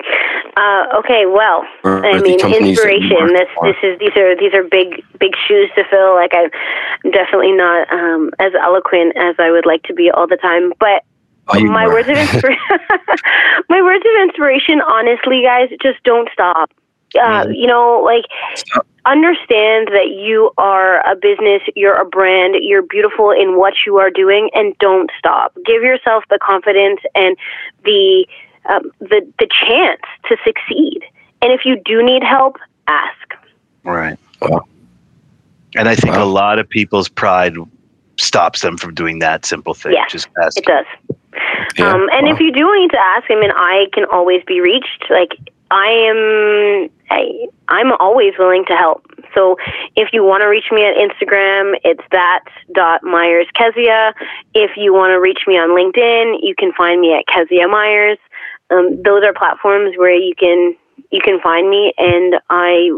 [0.56, 1.26] Uh, okay.
[1.26, 3.34] Well, or I mean, companies that you inspiration.
[3.34, 6.14] This this is these are these are big big shoes to fill.
[6.16, 10.38] Like I'm definitely not um, as eloquent as I would like to be all the
[10.38, 11.04] time, but
[11.50, 11.90] Oh, my are.
[11.90, 12.62] words of inspiration.
[13.70, 16.72] my words of inspiration, honestly, guys, just don't stop.
[17.20, 17.46] Uh.
[17.52, 18.26] You know, like
[18.56, 18.88] Stop.
[19.06, 24.10] understand that you are a business, you're a brand, you're beautiful in what you are
[24.10, 25.54] doing, and don't stop.
[25.66, 27.38] Give yourself the confidence and
[27.84, 28.26] the
[28.70, 31.02] um, the the chance to succeed.
[31.42, 32.58] And if you do need help,
[32.88, 33.36] ask.
[33.84, 34.18] Right.
[34.42, 34.66] Wow.
[35.76, 36.24] And I think Wow.
[36.24, 37.56] a lot of people's pride
[38.18, 39.94] stops them from doing that simple thing.
[39.94, 40.58] Yeah, Just ask.
[40.58, 40.86] It does.
[41.78, 42.34] Yeah, um, and wow.
[42.34, 45.06] if you do need to ask, I mean, I can always be reached.
[45.10, 45.38] Like
[45.72, 49.04] I am, I, I'm always willing to help.
[49.34, 49.58] So
[49.96, 52.44] if you want to reach me at Instagram, it's that
[52.74, 54.14] dot Myers Keziah.
[54.54, 58.20] If you want to reach me on LinkedIn, you can find me at Keziah Myers.
[58.70, 60.76] Um, those are platforms where you can
[61.12, 62.90] you can find me, and I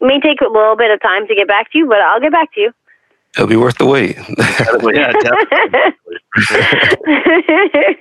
[0.00, 2.32] may take a little bit of time to get back to you, but I'll get
[2.32, 2.72] back to you.
[3.36, 4.16] It'll be worth the wait.
[4.18, 5.96] yeah, definitely.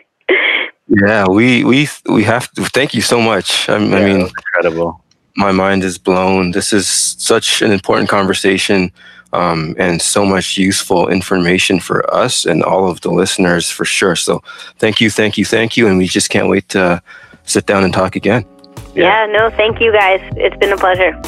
[0.88, 2.64] yeah, we we we have to.
[2.66, 3.70] Thank you so much.
[3.70, 5.04] I, I Yeah, mean, incredible.
[5.38, 6.52] my mind is blown.
[6.52, 8.92] This is such an important conversation
[9.34, 14.16] um, and so much useful information for us and all of the listeners for sure.
[14.16, 14.44] So
[14.78, 15.88] thank you, thank you, thank you.
[15.88, 17.02] And we just can't wait to
[17.44, 18.46] sit down and talk again.
[18.94, 20.22] yeah, no, thank you guys.
[20.36, 21.20] It's been a pleasure.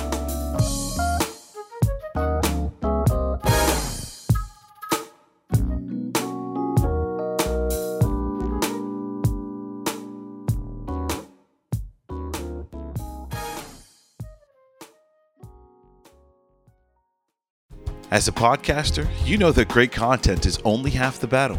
[18.14, 21.58] As a podcaster, you know that great content is only half the battle.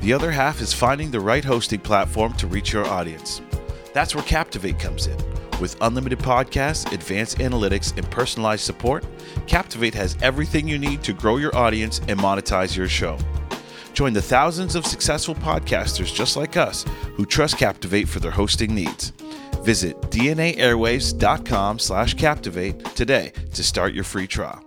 [0.00, 3.40] The other half is finding the right hosting platform to reach your audience.
[3.94, 5.16] That's where Captivate comes in.
[5.58, 9.06] With unlimited podcasts, advanced analytics, and personalized support,
[9.46, 13.16] Captivate has everything you need to grow your audience and monetize your show.
[13.94, 16.84] Join the thousands of successful podcasters just like us
[17.14, 19.14] who trust Captivate for their hosting needs.
[19.62, 24.65] Visit dnaairwaves.com slash captivate today to start your free trial.